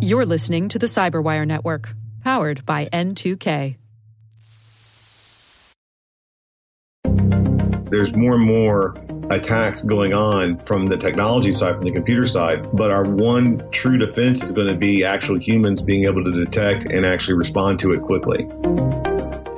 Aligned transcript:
You're 0.00 0.26
listening 0.26 0.68
to 0.68 0.78
the 0.78 0.86
Cyberwire 0.86 1.46
Network, 1.46 1.94
powered 2.22 2.66
by 2.66 2.86
N2K. 2.86 3.76
There's 7.92 8.16
more 8.16 8.36
and 8.36 8.44
more 8.46 8.94
attacks 9.30 9.82
going 9.82 10.14
on 10.14 10.58
from 10.58 10.86
the 10.86 10.96
technology 10.96 11.52
side, 11.52 11.74
from 11.76 11.84
the 11.84 11.92
computer 11.92 12.26
side, 12.26 12.66
but 12.72 12.90
our 12.90 13.04
one 13.04 13.62
true 13.70 13.98
defense 13.98 14.42
is 14.42 14.52
going 14.52 14.68
to 14.68 14.76
be 14.76 15.04
actual 15.04 15.38
humans 15.38 15.82
being 15.82 16.04
able 16.04 16.24
to 16.24 16.30
detect 16.30 16.86
and 16.86 17.04
actually 17.04 17.34
respond 17.34 17.78
to 17.80 17.92
it 17.92 18.00
quickly. 18.00 18.46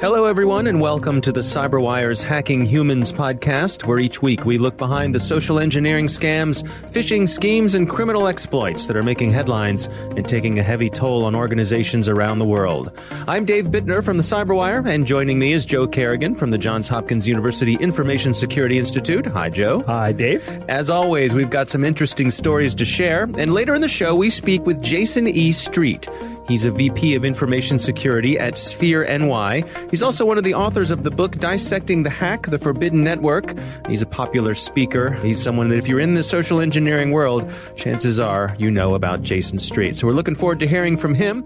Hello, 0.05 0.27
everyone, 0.27 0.67
and 0.67 0.83
welcome 0.83 1.23
to 1.23 1.33
the 1.33 1.41
CyberWire's 1.41 2.23
Hacking 2.23 2.67
Humans 2.67 3.11
podcast, 3.11 3.87
where 3.87 3.99
each 3.99 4.21
week 4.21 4.45
we 4.45 4.59
look 4.59 4.77
behind 4.77 5.15
the 5.15 5.19
social 5.19 5.59
engineering 5.59 6.09
scams, 6.09 6.63
phishing 6.91 7.27
schemes, 7.27 7.75
and 7.75 7.89
criminal 7.89 8.29
exploits 8.29 8.87
that 8.87 8.99
are 8.99 9.03
making 9.03 9.33
headlines 9.33 9.87
and 9.87 10.29
taking 10.29 10.59
a 10.59 10.63
heavy 10.63 10.91
toll 10.91 11.25
on 11.25 11.35
organizations 11.35 12.07
around 12.07 12.39
the 12.39 12.45
world. 12.45 12.93
I'm 13.27 13.47
Dave 13.47 13.69
Bittner 13.69 14.05
from 14.05 14.19
the 14.19 14.23
CyberWire, 14.23 14.87
and 14.87 15.07
joining 15.07 15.39
me 15.39 15.53
is 15.53 15.65
Joe 15.65 15.87
Carrigan 15.87 16.35
from 16.35 16.51
the 16.51 16.59
Johns 16.59 16.87
Hopkins 16.87 17.27
University 17.27 17.77
Information 17.77 18.35
Security 18.35 18.79
Institute. 18.79 19.25
Hi, 19.25 19.49
Joe. 19.49 19.81
Hi, 19.87 20.13
Dave. 20.13 20.47
As 20.69 20.91
always, 20.91 21.33
we've 21.33 21.49
got 21.49 21.71
some 21.71 21.83
interesting 21.83 22.31
stories 22.31 22.75
to 22.75 22.85
share, 22.85 23.23
and 23.39 23.55
later 23.55 23.75
in 23.75 23.81
the 23.81 23.89
show, 23.89 24.15
we 24.15 24.29
speak 24.29 24.67
with 24.67 24.83
Jayson 24.83 25.27
E. 25.29 25.51
Street. 25.51 26.11
He's 26.47 26.67
a 26.67 26.71
VP 26.71 27.15
of 27.15 27.25
Information 27.25 27.79
Security 27.79 28.39
at 28.39 28.59
Sphere 28.59 29.05
NY. 29.19 29.65
He's 29.91 30.03
also 30.03 30.27
one 30.27 30.37
of 30.37 30.45
the 30.45 30.55
authors 30.55 30.91
of 30.91 31.03
the 31.03 31.11
book 31.11 31.39
Dissecting 31.39 32.03
the 32.03 32.11
Hack, 32.11 32.47
The 32.47 32.59
Forbidden 32.59 33.03
Network. 33.03 33.55
He's 33.89 34.03
a 34.03 34.07
popular 34.07 34.55
speaker. 34.55 35.13
He's 35.23 35.43
someone 35.43 35.69
that 35.71 35.79
if 35.79 35.89
you're 35.89 36.01
in 36.01 36.15
the 36.15 36.23
social 36.23 36.61
engineering 36.61 37.13
world, 37.13 37.51
chances 37.77 38.21
are 38.21 38.55
you 38.59 38.71
know 38.71 38.95
about 38.95 39.23
Jayson 39.23 39.59
Street. 39.59 39.97
So 39.97 40.07
we're 40.07 40.13
looking 40.13 40.35
forward 40.35 40.61
to 40.61 40.67
hearing 40.67 40.99
from 40.99 41.15
him. 41.15 41.45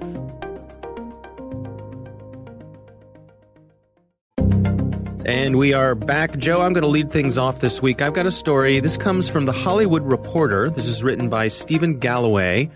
And 5.25 5.59
we 5.59 5.75
are 5.75 5.95
back. 5.95 6.39
Joe, 6.39 6.63
I'm 6.63 6.73
going 6.73 6.83
to 6.83 6.89
lead 6.89 7.13
things 7.13 7.37
off 7.37 7.61
this 7.61 7.83
week. 7.83 8.01
I've 8.01 8.15
got 8.15 8.25
a 8.25 8.31
story. 8.31 8.81
This 8.81 8.97
comes 8.97 9.29
from 9.29 9.45
the 9.45 9.53
Hollywood 9.53 10.03
Reporter. 10.03 10.71
This 10.71 10.87
is 10.87 11.05
written 11.05 11.29
by 11.29 11.49
Stephen 11.49 11.99
Galloway. 11.99 12.71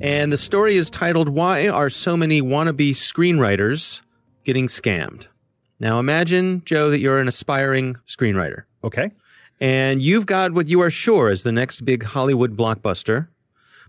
And 0.00 0.32
the 0.32 0.38
story 0.38 0.76
is 0.76 0.90
titled 0.90 1.28
Why 1.28 1.66
Are 1.66 1.90
So 1.90 2.16
Many 2.16 2.40
Wannabe 2.40 2.90
Screenwriters 2.90 4.00
Getting 4.44 4.68
Scammed? 4.68 5.26
Now 5.80 5.98
imagine, 5.98 6.62
Joe, 6.64 6.90
that 6.90 7.00
you're 7.00 7.18
an 7.18 7.26
aspiring 7.26 7.96
screenwriter. 8.06 8.62
Okay. 8.84 9.10
And 9.60 10.00
you've 10.00 10.26
got 10.26 10.52
what 10.52 10.68
you 10.68 10.80
are 10.82 10.90
sure 10.90 11.30
is 11.30 11.42
the 11.42 11.50
next 11.50 11.84
big 11.84 12.04
Hollywood 12.04 12.56
blockbuster. 12.56 13.26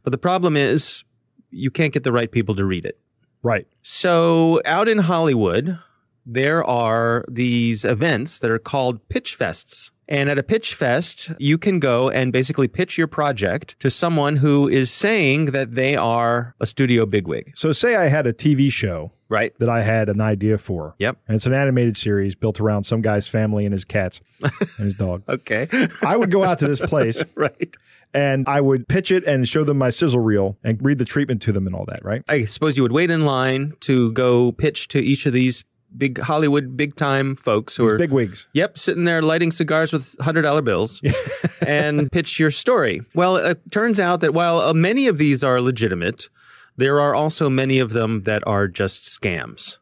But 0.04 0.12
the 0.12 0.18
problem 0.18 0.58
is 0.58 1.04
you 1.52 1.70
can't 1.70 1.94
get 1.94 2.04
the 2.04 2.12
right 2.12 2.32
people 2.32 2.56
to 2.56 2.66
read 2.66 2.86
it. 2.86 3.00
Right. 3.44 3.68
So 3.84 4.62
out 4.66 4.88
in 4.88 4.98
Hollywood, 4.98 5.78
there 6.26 6.64
are 6.64 7.24
these 7.30 7.86
events 7.86 8.40
that 8.40 8.50
are 8.50 8.60
called 8.60 9.08
pitch 9.10 9.38
fests. 9.38 9.92
And 10.10 10.28
at 10.28 10.40
a 10.40 10.44
pitch 10.44 10.74
fest, 10.74 11.32
you 11.38 11.58
can 11.60 11.80
go 11.80 12.10
and 12.10 12.34
basically 12.34 12.68
pitch 12.68 12.98
your 12.98 13.06
project 13.08 13.80
to 13.80 13.90
someone 13.92 14.38
who 14.38 14.68
is 14.68 14.92
saying 14.92 15.46
that 15.52 15.74
they 15.74 15.96
are 15.96 16.56
a 16.60 16.66
studio 16.66 17.06
bigwig. 17.06 17.54
So, 17.56 17.72
say 17.72 17.96
I 17.96 18.08
had 18.08 18.26
a 18.28 18.34
TV 18.34 18.72
show 18.72 19.12
Right. 19.30 19.54
that 19.60 19.70
I 19.70 19.84
had 19.84 20.10
an 20.10 20.20
idea 20.20 20.58
for. 20.58 20.96
Yep. 20.98 21.18
And 21.28 21.36
it's 21.36 21.46
an 21.46 21.54
animated 21.54 21.96
series 21.96 22.34
built 22.34 22.60
around 22.60 22.86
some 22.86 23.02
guy's 23.04 23.28
family 23.28 23.64
and 23.64 23.72
his 23.72 23.86
cats 23.86 24.20
and 24.42 24.52
his 24.80 24.98
dog. 24.98 25.22
Okay. 25.30 25.68
I 26.02 26.18
would 26.18 26.32
go 26.32 26.44
out 26.44 26.58
to 26.60 26.68
this 26.68 26.82
place 26.82 27.22
right. 27.36 27.78
and 28.12 28.46
I 28.48 28.60
would 28.62 28.88
pitch 28.88 29.12
it 29.12 29.26
and 29.26 29.48
show 29.48 29.64
them 29.64 29.78
my 29.78 29.92
sizzle 29.92 30.20
reel 30.22 30.58
and 30.64 30.84
read 30.84 30.98
the 30.98 31.06
treatment 31.06 31.44
to 31.44 31.52
them 31.52 31.68
and 31.68 31.76
all 31.76 31.86
that, 31.86 32.04
right? 32.04 32.24
I 32.28 32.46
suppose 32.46 32.76
you 32.76 32.82
would 32.82 32.92
wait 32.92 33.12
in 33.12 33.24
line 33.26 33.74
to 33.82 34.12
go 34.14 34.52
pitch 34.52 34.88
to 34.90 35.00
each 35.00 35.28
of 35.28 35.34
these 35.34 35.64
big 35.98 36.20
Hollywood 36.20 36.76
big 36.78 36.96
time 36.96 37.36
folks 37.36 37.76
who 37.76 37.84
These 37.84 37.92
are 37.94 37.98
big 37.98 38.12
wigs. 38.12 38.48
Yep, 38.54 38.78
sitting 38.78 39.06
there 39.06 39.22
lighting 39.22 39.52
cigars 39.52 39.92
with 39.94 40.16
hundred 40.22 40.44
dollar 40.44 40.62
bills, 40.62 41.02
and 41.66 42.12
pitch 42.12 42.40
your 42.40 42.52
story. 42.52 43.02
Well, 43.16 43.38
it 43.38 43.60
turns 43.72 44.00
out 44.00 44.22
that 44.22 44.34
while 44.34 44.60
uh, 44.60 44.74
many 44.74 45.08
of 45.08 45.18
these 45.18 45.44
are 45.44 45.62
legitimate, 45.62 46.30
there 46.78 47.00
are 47.00 47.16
also 47.16 47.50
many 47.50 47.80
of 47.80 47.94
them 47.94 48.24
that 48.24 48.46
are 48.48 48.68
just 48.68 49.04
scams. 49.04 49.78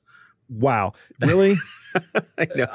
Wow. 0.50 0.94
Really? 1.20 1.56
I 2.38 2.48
know. 2.56 2.68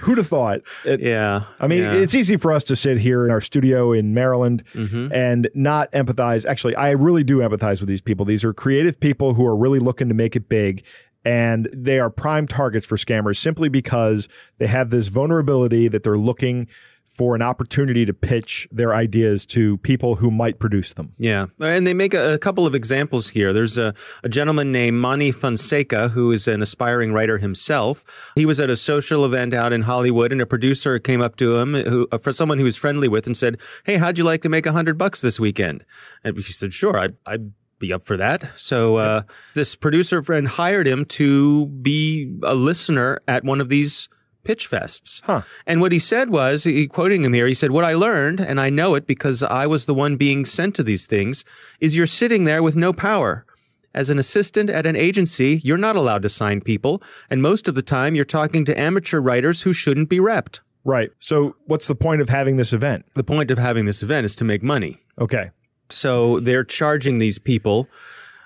Who'd 0.00 0.18
have 0.18 0.26
thought? 0.26 0.60
It- 0.84 1.00
yeah. 1.00 1.44
I 1.58 1.66
mean, 1.66 1.80
yeah. 1.80 1.92
Mm-hmm. 1.92 2.02
it's 2.02 2.14
easy 2.14 2.36
for 2.36 2.52
us 2.52 2.64
to 2.64 2.76
sit 2.76 2.98
here 2.98 3.24
in 3.24 3.30
our 3.30 3.40
studio 3.40 3.92
in 3.92 4.12
Maryland 4.14 4.62
and 4.74 5.48
not 5.54 5.90
empathize. 5.92 6.44
Actually, 6.44 6.76
I 6.76 6.90
really 6.90 7.24
do 7.24 7.38
empathize 7.38 7.80
with 7.80 7.88
these 7.88 8.02
people. 8.02 8.26
These 8.26 8.44
are 8.44 8.52
creative 8.52 9.00
people 9.00 9.32
who 9.34 9.46
are 9.46 9.56
really 9.56 9.78
looking 9.78 10.08
to 10.08 10.14
make 10.14 10.36
it 10.36 10.48
big. 10.50 10.84
And 11.24 11.68
they 11.72 11.98
are 11.98 12.10
prime 12.10 12.46
targets 12.46 12.86
for 12.86 12.96
scammers 12.96 13.36
simply 13.36 13.68
because 13.68 14.28
they 14.58 14.66
have 14.66 14.90
this 14.90 15.08
vulnerability 15.08 15.88
that 15.88 16.02
they're 16.02 16.18
looking 16.18 16.68
for 17.14 17.36
an 17.36 17.42
opportunity 17.42 18.04
to 18.04 18.12
pitch 18.12 18.66
their 18.72 18.92
ideas 18.92 19.46
to 19.46 19.76
people 19.78 20.16
who 20.16 20.32
might 20.32 20.58
produce 20.58 20.94
them. 20.94 21.12
Yeah, 21.16 21.46
and 21.60 21.86
they 21.86 21.94
make 21.94 22.12
a, 22.12 22.34
a 22.34 22.38
couple 22.38 22.66
of 22.66 22.74
examples 22.74 23.28
here. 23.28 23.52
There's 23.52 23.78
a, 23.78 23.94
a 24.24 24.28
gentleman 24.28 24.72
named 24.72 25.00
Manny 25.00 25.30
Fonseca 25.30 26.08
who 26.08 26.32
is 26.32 26.48
an 26.48 26.60
aspiring 26.60 27.12
writer 27.12 27.38
himself. 27.38 28.32
He 28.34 28.44
was 28.44 28.58
at 28.58 28.68
a 28.68 28.76
social 28.76 29.24
event 29.24 29.54
out 29.54 29.72
in 29.72 29.82
Hollywood, 29.82 30.32
and 30.32 30.40
a 30.40 30.46
producer 30.46 30.98
came 30.98 31.22
up 31.22 31.36
to 31.36 31.56
him, 31.56 31.74
who 31.74 32.08
uh, 32.10 32.18
for 32.18 32.32
someone 32.32 32.58
he 32.58 32.64
was 32.64 32.76
friendly 32.76 33.06
with, 33.06 33.28
and 33.28 33.36
said, 33.36 33.60
"Hey, 33.84 33.96
how'd 33.96 34.18
you 34.18 34.24
like 34.24 34.42
to 34.42 34.48
make 34.48 34.66
a 34.66 34.72
hundred 34.72 34.98
bucks 34.98 35.20
this 35.20 35.38
weekend?" 35.38 35.84
And 36.24 36.36
he 36.36 36.52
said, 36.52 36.74
"Sure, 36.74 36.98
I, 36.98 37.10
I'd." 37.26 37.52
Be 37.84 37.92
up 37.92 38.02
for 38.02 38.16
that. 38.16 38.50
So 38.56 38.96
uh, 38.96 39.22
this 39.54 39.76
producer 39.76 40.22
friend 40.22 40.48
hired 40.48 40.88
him 40.88 41.04
to 41.20 41.66
be 41.66 42.34
a 42.42 42.54
listener 42.54 43.20
at 43.28 43.44
one 43.44 43.60
of 43.60 43.68
these 43.68 44.08
pitch 44.42 44.70
fests. 44.70 45.20
Huh. 45.24 45.42
And 45.66 45.82
what 45.82 45.92
he 45.92 45.98
said 45.98 46.30
was, 46.30 46.64
he, 46.64 46.86
quoting 46.86 47.24
him 47.24 47.34
here, 47.34 47.46
he 47.46 47.52
said, 47.52 47.72
What 47.72 47.84
I 47.84 47.92
learned, 47.92 48.40
and 48.40 48.58
I 48.58 48.70
know 48.70 48.94
it 48.94 49.06
because 49.06 49.42
I 49.42 49.66
was 49.66 49.84
the 49.84 49.92
one 49.92 50.16
being 50.16 50.46
sent 50.46 50.74
to 50.76 50.82
these 50.82 51.06
things, 51.06 51.44
is 51.78 51.94
you're 51.94 52.06
sitting 52.06 52.44
there 52.44 52.62
with 52.62 52.74
no 52.74 52.94
power. 52.94 53.44
As 53.92 54.08
an 54.08 54.18
assistant 54.18 54.70
at 54.70 54.86
an 54.86 54.96
agency, 54.96 55.60
you're 55.62 55.76
not 55.76 55.94
allowed 55.94 56.22
to 56.22 56.30
sign 56.30 56.62
people, 56.62 57.02
and 57.28 57.42
most 57.42 57.68
of 57.68 57.74
the 57.74 57.82
time 57.82 58.14
you're 58.14 58.24
talking 58.24 58.64
to 58.64 58.80
amateur 58.80 59.20
writers 59.20 59.60
who 59.60 59.74
shouldn't 59.74 60.08
be 60.08 60.20
repped. 60.20 60.60
Right. 60.84 61.10
So, 61.20 61.54
what's 61.66 61.86
the 61.86 61.94
point 61.94 62.22
of 62.22 62.30
having 62.30 62.56
this 62.56 62.72
event? 62.72 63.04
The 63.14 63.24
point 63.24 63.50
of 63.50 63.58
having 63.58 63.84
this 63.84 64.02
event 64.02 64.24
is 64.24 64.34
to 64.36 64.44
make 64.44 64.62
money. 64.62 65.00
Okay. 65.18 65.50
So 65.94 66.40
they're 66.40 66.64
charging 66.64 67.18
these 67.18 67.38
people 67.38 67.88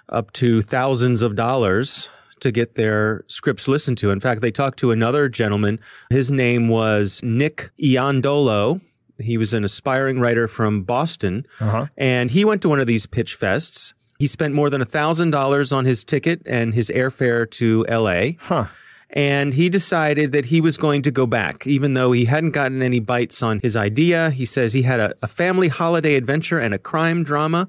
up 0.09 0.33
to 0.35 0.63
thousands 0.63 1.23
of 1.23 1.35
dollars 1.37 2.09
to 2.41 2.51
get 2.53 2.77
their 2.77 3.25
scripts 3.27 3.67
listened 3.67 3.99
to. 3.99 4.11
In 4.11 4.21
fact, 4.21 4.41
they 4.43 4.51
talked 4.53 4.79
to 4.79 4.91
another 4.93 5.29
gentleman. 5.29 5.81
His 6.11 6.31
name 6.31 6.69
was 6.69 7.21
Nick 7.23 7.71
Iandolo. 7.83 8.81
He 9.21 9.37
was 9.37 9.53
an 9.53 9.65
aspiring 9.65 10.21
writer 10.21 10.47
from 10.47 10.83
Boston, 10.83 11.45
Uh-huh. 11.61 11.87
and 11.97 12.31
he 12.31 12.45
went 12.45 12.63
to 12.63 12.69
one 12.69 12.79
of 12.79 12.87
these 12.87 13.07
pitch 13.07 13.37
fests. 13.39 13.93
He 14.21 14.27
spent 14.29 14.55
more 14.55 14.71
than 14.71 14.81
$1,000 14.81 15.73
on 15.73 15.85
his 15.85 16.05
ticket 16.05 16.43
and 16.47 16.75
his 16.75 16.89
airfare 16.95 17.49
to 17.53 17.85
LA 17.89 18.37
Huh. 18.39 18.67
And 19.11 19.55
he 19.55 19.69
decided 19.69 20.33
that 20.33 20.47
he 20.47 20.61
was 20.61 20.77
going 20.77 21.03
to 21.03 21.11
go 21.11 21.27
back, 21.27 21.67
even 21.67 21.95
though 21.95 22.13
he 22.13 22.27
hadn't 22.27 22.51
gotten 22.51 22.83
any 22.83 23.01
bites 23.01 23.43
on 23.43 23.61
his 23.61 23.77
idea. 23.77 24.31
He 24.31 24.45
says 24.45 24.75
he 24.75 24.83
had 24.83 25.01
a, 25.01 25.15
a 25.23 25.29
family 25.29 25.69
holiday 25.69 26.15
adventure 26.15 26.59
and 26.59 26.75
a 26.75 26.79
crime 26.79 27.25
drama. 27.25 27.69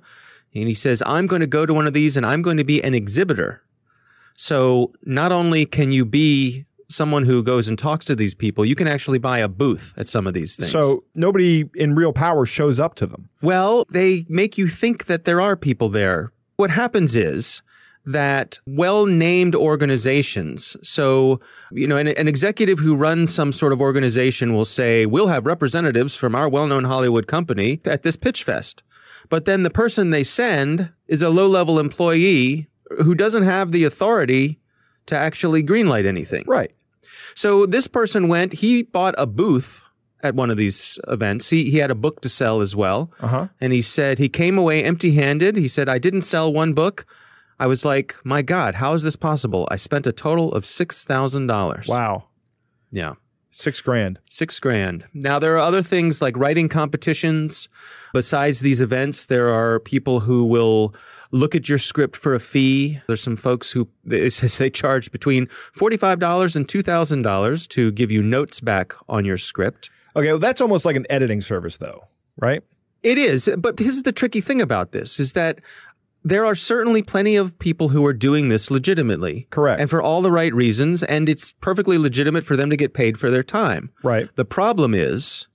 And 0.54 0.68
he 0.68 0.74
says, 0.74 1.02
I'm 1.06 1.28
going 1.28 1.42
to 1.42 1.48
go 1.48 1.66
to 1.66 1.74
one 1.74 1.88
of 1.88 1.94
these 1.94 2.18
and 2.18 2.26
I'm 2.26 2.42
going 2.42 2.58
to 2.58 2.64
be 2.64 2.84
an 2.84 2.94
exhibitor. 2.94 3.62
So 4.36 4.94
not 5.04 5.32
only 5.32 5.66
can 5.66 5.92
you 5.92 6.06
be 6.06 6.66
someone 6.90 7.24
who 7.24 7.44
goes 7.44 7.68
and 7.68 7.78
talks 7.78 8.04
to 8.06 8.16
these 8.16 8.34
people, 8.34 8.66
you 8.66 8.76
can 8.76 8.88
actually 8.88 9.20
buy 9.20 9.38
a 9.38 9.48
booth 9.48 9.94
at 9.96 10.08
some 10.08 10.28
of 10.28 10.34
these 10.34 10.56
things. 10.56 10.72
So, 10.72 11.04
nobody 11.14 11.70
in 11.76 11.94
real 11.94 12.12
power 12.12 12.46
shows 12.48 12.80
up 12.80 12.96
to 12.96 13.06
them. 13.06 13.30
Well, 13.42 13.86
they 13.92 14.26
make 14.28 14.58
you 14.58 14.68
think 14.68 15.06
that 15.06 15.26
there 15.26 15.40
are 15.40 15.56
people 15.56 15.90
there. 15.90 16.32
What 16.56 16.72
happens 16.72 17.16
is 17.16 17.62
that 18.05 18.59
well 18.66 19.05
named 19.05 19.55
organizations, 19.55 20.75
so, 20.81 21.40
you 21.72 21.87
know, 21.87 21.97
an, 21.97 22.07
an 22.07 22.28
executive 22.28 22.79
who 22.79 22.96
runs 22.96 23.34
some 23.34 23.51
sort 23.51 23.73
of 23.73 23.81
organization 23.81 24.53
will 24.53 24.66
say, 24.66 25.05
We'll 25.05 25.28
have 25.28 25.46
representatives 25.46 26.16
from 26.16 26.35
our 26.35 26.49
well 26.49 26.67
known 26.67 26.85
Hollywood 26.85 27.28
company 27.28 27.81
at 27.85 28.03
this 28.03 28.16
pitch 28.16 28.43
fest. 28.43 28.84
But 29.29 29.46
then 29.46 29.63
the 29.63 29.69
person 29.69 30.09
they 30.09 30.23
send 30.23 30.91
is 31.07 31.22
a 31.22 31.29
low 31.29 31.47
level 31.47 31.79
employee 31.79 32.67
who 33.03 33.13
doesn't 33.13 33.43
have 33.43 33.72
the 33.72 33.84
authority 33.84 34.59
to 35.05 35.16
actually 35.16 35.63
greenlight 35.63 36.05
anything. 36.05 36.43
Right. 36.47 36.72
So 37.35 37.66
this 37.66 37.87
person 37.87 38.28
went, 38.28 38.53
he 38.53 38.84
bought 38.84 39.16
a 39.17 39.25
booth 39.25 39.90
at 40.22 40.35
one 40.35 40.49
of 40.49 40.57
these 40.57 40.99
events. 41.07 41.49
He, 41.49 41.69
he 41.72 41.78
had 41.78 41.91
a 41.91 41.96
book 41.96 42.22
to 42.22 42.29
sell 42.29 42.61
as 42.61 42.75
well. 42.75 43.11
Uh-huh. 43.19 43.47
And 43.61 43.72
he 43.72 43.81
said 43.81 44.17
he 44.17 44.29
came 44.29 44.57
away 44.57 44.84
empty 44.84 45.11
handed. 45.11 45.55
He 45.55 45.67
said, 45.67 45.87
I 45.87 45.97
didn't 45.97 46.23
sell 46.23 46.51
one 46.51 46.73
book. 46.73 47.05
I 47.59 47.67
was 47.67 47.84
like, 47.84 48.16
my 48.23 48.41
God, 48.41 48.76
how 48.76 48.94
is 48.94 49.03
this 49.03 49.16
possible? 49.16 49.67
I 49.70 49.76
spent 49.76 50.08
a 50.08 50.11
total 50.11 50.53
of 50.53 50.64
$6,000. 50.64 51.90
Wow. 51.90 52.26
Yeah. 52.91 53.14
Six 53.52 53.82
grand. 53.82 54.20
Six 54.26 54.59
grand. 54.59 55.06
Now, 55.14 55.40
there 55.40 55.56
are 55.56 55.59
other 55.59 55.82
things 55.82 56.22
like 56.22 56.38
writing 56.38 56.70
competitions. 56.70 57.67
Besides 58.14 58.61
these 58.61 58.82
events, 58.82 59.26
there 59.26 59.50
are 59.50 59.79
people 59.79 60.22
who 60.22 60.46
will 60.46 60.94
look 61.32 61.56
at 61.56 61.67
your 61.67 61.78
script 61.78 62.16
for 62.16 62.34
a 62.34 62.40
fee. 62.40 63.02
There's 63.08 63.22
some 63.22 63.35
folks 63.35 63.72
who 63.72 63.90
they, 64.06 64.29
they 64.29 64.70
charge 64.70 65.11
between 65.11 65.47
$45 65.76 66.56
and 66.56 66.67
$2,000 66.67 67.67
to 67.70 67.91
give 67.91 68.11
you 68.11 68.22
notes 68.22 68.59
back 68.59 68.94
on 69.08 69.26
your 69.26 69.38
script. 69.38 69.90
Okay, 70.16 70.29
well, 70.29 70.40
that's 70.40 70.61
almost 70.61 70.85
like 70.85 70.96
an 70.96 71.06
editing 71.09 71.41
service, 71.41 71.78
though, 71.78 72.08
right? 72.38 72.64
It 73.03 73.17
is, 73.17 73.50
but 73.58 73.78
this 73.78 73.88
is 73.88 74.03
the 74.03 74.11
tricky 74.11 74.41
thing 74.41 74.61
about 74.61 74.91
this 74.91 75.20
is 75.20 75.34
that 75.34 75.59
there 76.24 76.46
are 76.46 76.56
certainly 76.56 77.02
plenty 77.02 77.36
of 77.36 77.58
people 77.60 77.90
who 77.90 78.06
are 78.06 78.14
doing 78.14 78.50
this 78.50 78.70
legitimately. 78.70 79.48
Correct. 79.50 79.80
And 79.80 79.90
for 79.90 80.02
all 80.02 80.22
the 80.22 80.32
right 80.32 80.54
reasons, 80.54 81.02
and 81.04 81.30
it's 81.30 81.54
perfectly 81.54 81.98
legitimate 81.98 82.44
for 82.44 82.56
them 82.58 82.70
to 82.70 82.78
get 82.78 82.94
paid 82.94 83.18
for 83.18 83.32
their 83.32 83.44
time. 83.44 83.92
Right. 84.04 84.30
The 84.36 84.46
problem 84.46 84.94
is 84.94 85.48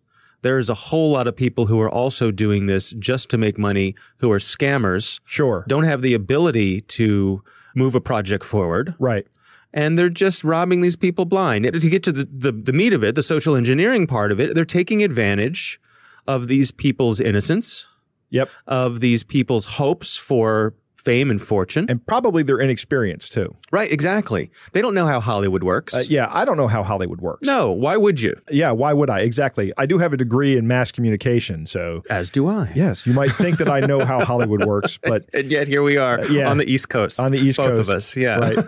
there's 0.42 0.68
a 0.70 0.74
whole 0.74 1.10
lot 1.12 1.26
of 1.26 1.36
people 1.36 1.66
who 1.66 1.80
are 1.80 1.90
also 1.90 2.30
doing 2.30 2.66
this 2.66 2.90
just 2.98 3.30
to 3.30 3.38
make 3.38 3.58
money, 3.58 3.94
who 4.18 4.30
are 4.32 4.38
scammers, 4.38 5.20
Sure. 5.24 5.64
don't 5.68 5.84
have 5.84 6.02
the 6.02 6.14
ability 6.14 6.82
to 6.82 7.42
move 7.74 7.94
a 7.94 8.00
project 8.00 8.44
forward, 8.44 8.94
Right. 8.98 9.26
and 9.72 9.98
they're 9.98 10.08
just 10.10 10.44
robbing 10.44 10.80
these 10.80 10.96
people 10.96 11.24
blind. 11.24 11.64
To 11.64 11.90
get 11.90 12.02
to 12.04 12.12
the, 12.12 12.28
the, 12.30 12.52
the 12.52 12.72
meat 12.72 12.92
of 12.92 13.02
it, 13.02 13.14
the 13.16 13.22
social 13.22 13.56
engineering 13.56 14.06
part 14.06 14.30
of 14.32 14.38
it, 14.40 14.54
they're 14.54 14.64
taking 14.64 15.02
advantage 15.02 15.80
of 16.26 16.46
these 16.48 16.70
people's 16.70 17.20
innocence, 17.20 17.86
Yep. 18.34 18.50
of 18.66 19.00
these 19.00 19.22
people's 19.22 19.64
hopes 19.66 20.16
for 20.16 20.74
fame 20.96 21.30
and 21.30 21.40
fortune. 21.40 21.84
And 21.88 22.04
probably 22.06 22.42
their 22.42 22.58
inexperience 22.58 23.28
too. 23.28 23.54
right, 23.70 23.92
exactly. 23.92 24.50
They 24.72 24.80
don't 24.80 24.94
know 24.94 25.06
how 25.06 25.20
Hollywood 25.20 25.62
works. 25.62 25.94
Uh, 25.94 26.02
yeah, 26.08 26.28
I 26.32 26.46
don't 26.46 26.56
know 26.56 26.66
how 26.66 26.82
Hollywood 26.82 27.20
works. 27.20 27.46
No, 27.46 27.70
why 27.72 27.98
would 27.98 28.22
you? 28.22 28.34
Yeah, 28.50 28.70
why 28.70 28.94
would 28.94 29.10
I? 29.10 29.20
Exactly. 29.20 29.70
I 29.76 29.84
do 29.84 29.98
have 29.98 30.14
a 30.14 30.16
degree 30.16 30.56
in 30.56 30.66
mass 30.66 30.90
communication, 30.90 31.66
so 31.66 32.02
As 32.08 32.30
do 32.30 32.48
I. 32.48 32.72
yes, 32.74 33.06
you 33.06 33.12
might 33.12 33.32
think 33.32 33.58
that 33.58 33.68
I 33.68 33.80
know 33.80 34.02
how 34.04 34.24
Hollywood 34.24 34.64
works, 34.64 34.98
but 35.02 35.26
And 35.34 35.50
yet 35.50 35.68
here 35.68 35.82
we 35.82 35.98
are 35.98 36.24
yeah. 36.26 36.48
on 36.50 36.56
the 36.56 36.64
East 36.64 36.88
Coast. 36.88 37.20
On 37.20 37.30
the 37.30 37.38
East 37.38 37.58
Both 37.58 37.76
Coast. 37.76 37.90
of 37.90 37.94
us, 37.96 38.16
yeah. 38.16 38.36
right. 38.36 38.58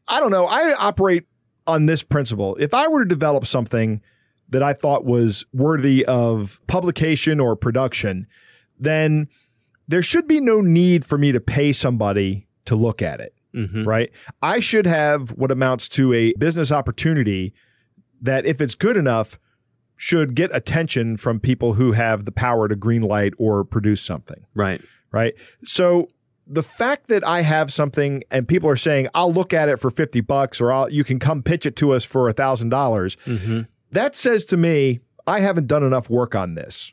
I 0.08 0.20
don't 0.20 0.30
know. 0.30 0.44
I 0.46 0.74
operate 0.74 1.24
on 1.66 1.86
this 1.86 2.02
principle. 2.02 2.56
If 2.60 2.74
I 2.74 2.86
were 2.88 3.02
to 3.02 3.08
develop 3.08 3.46
something 3.46 4.02
that 4.50 4.62
I 4.62 4.74
thought 4.74 5.06
was 5.06 5.46
worthy 5.54 6.04
of 6.04 6.60
publication 6.66 7.40
or 7.40 7.56
production, 7.56 8.26
then 8.78 9.28
there 9.88 10.02
should 10.02 10.26
be 10.26 10.40
no 10.40 10.60
need 10.60 11.04
for 11.04 11.16
me 11.18 11.32
to 11.32 11.40
pay 11.40 11.72
somebody 11.72 12.46
to 12.64 12.74
look 12.76 13.00
at 13.02 13.20
it. 13.20 13.32
hmm 13.52 13.84
right? 13.84 14.10
I 14.42 14.60
should 14.60 14.86
have 14.86 15.30
what 15.30 15.50
amounts 15.52 15.88
to 15.90 16.12
a 16.12 16.32
business 16.38 16.70
opportunity 16.72 17.54
that, 18.20 18.44
if 18.46 18.60
it's 18.60 18.74
good 18.74 18.96
enough, 18.96 19.38
should 19.96 20.34
get 20.34 20.50
attention 20.54 21.16
from 21.16 21.40
people 21.40 21.74
who 21.74 21.92
have 21.92 22.24
the 22.24 22.32
power 22.32 22.68
to 22.68 22.76
green 22.76 23.02
light 23.02 23.32
or 23.38 23.64
produce 23.64 24.02
something, 24.02 24.44
Right. 24.54 24.80
right? 25.10 25.34
So 25.64 26.08
the 26.46 26.62
fact 26.62 27.08
that 27.08 27.26
I 27.26 27.40
have 27.42 27.72
something 27.72 28.22
and 28.30 28.46
people 28.46 28.68
are 28.68 28.76
saying, 28.76 29.08
I'll 29.14 29.32
look 29.32 29.52
at 29.54 29.68
it 29.68 29.78
for 29.80 29.90
50 29.90 30.20
bucks 30.20 30.60
or 30.60 30.70
I'll, 30.72 30.90
you 30.92 31.02
can 31.02 31.18
come 31.18 31.42
pitch 31.42 31.64
it 31.66 31.76
to 31.76 31.92
us 31.92 32.04
for 32.04 32.28
a 32.28 32.32
thousand 32.32 32.68
dollars. 32.68 33.16
hmm 33.24 33.62
That 33.92 34.14
says 34.16 34.44
to 34.46 34.56
me, 34.56 35.00
I 35.26 35.40
haven't 35.40 35.66
done 35.66 35.82
enough 35.82 36.08
work 36.10 36.34
on 36.34 36.54
this, 36.54 36.92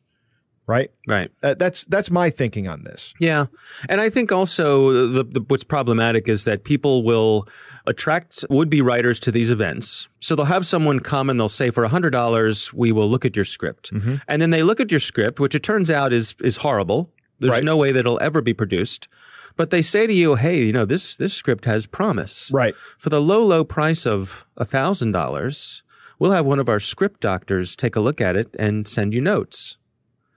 right? 0.67 0.91
Right. 1.07 1.29
Uh, 1.41 1.53
that's, 1.55 1.85
that's 1.85 2.09
my 2.11 2.29
thinking 2.29 2.67
on 2.67 2.83
this. 2.83 3.13
Yeah, 3.19 3.45
and 3.89 3.99
I 4.01 4.09
think 4.09 4.31
also 4.31 5.07
the, 5.07 5.23
the, 5.23 5.41
what's 5.47 5.63
problematic 5.63 6.27
is 6.27 6.43
that 6.45 6.63
people 6.63 7.03
will 7.03 7.47
attract 7.85 8.45
would-be 8.49 8.81
writers 8.81 9.19
to 9.21 9.31
these 9.31 9.51
events. 9.51 10.07
So 10.19 10.35
they'll 10.35 10.45
have 10.45 10.65
someone 10.65 10.99
come 11.01 11.29
and 11.29 11.39
they'll 11.39 11.49
say, 11.49 11.69
"For 11.69 11.85
hundred 11.87 12.11
dollars, 12.11 12.73
we 12.73 12.91
will 12.91 13.09
look 13.09 13.25
at 13.25 13.35
your 13.35 13.45
script," 13.45 13.91
and 14.27 14.41
then 14.41 14.51
they 14.51 14.63
look 14.63 14.79
at 14.79 14.89
your 14.91 15.01
script, 15.01 15.39
which 15.39 15.53
it 15.55 15.63
turns 15.63 15.89
out 15.89 16.13
is 16.13 16.35
is 16.41 16.57
horrible. 16.57 17.11
There's 17.39 17.53
Right. 17.53 17.63
no 17.63 17.75
way 17.75 17.91
that 17.91 17.99
it'll 17.99 18.21
ever 18.21 18.41
be 18.41 18.53
produced. 18.53 19.09
But 19.57 19.69
they 19.69 19.81
say 19.81 20.07
to 20.07 20.13
you, 20.13 20.35
"Hey, 20.35 20.63
you 20.63 20.71
know 20.71 20.85
this 20.85 21.17
this 21.17 21.33
script 21.33 21.65
has 21.65 21.85
promise. 21.85 22.49
Right. 22.53 22.73
For 22.97 23.09
the 23.09 23.21
low 23.21 23.43
low 23.43 23.63
price 23.65 24.05
of 24.05 24.45
thousand 24.59 25.11
dollars, 25.11 25.83
we'll 26.19 26.31
have 26.31 26.45
one 26.45 26.59
of 26.59 26.69
our 26.69 26.79
script 26.79 27.19
doctors 27.19 27.75
take 27.75 27.95
a 27.97 27.99
look 27.99 28.21
at 28.21 28.35
it 28.37 28.55
and 28.57 28.87
send 28.87 29.13
you 29.13 29.19
notes." 29.21 29.77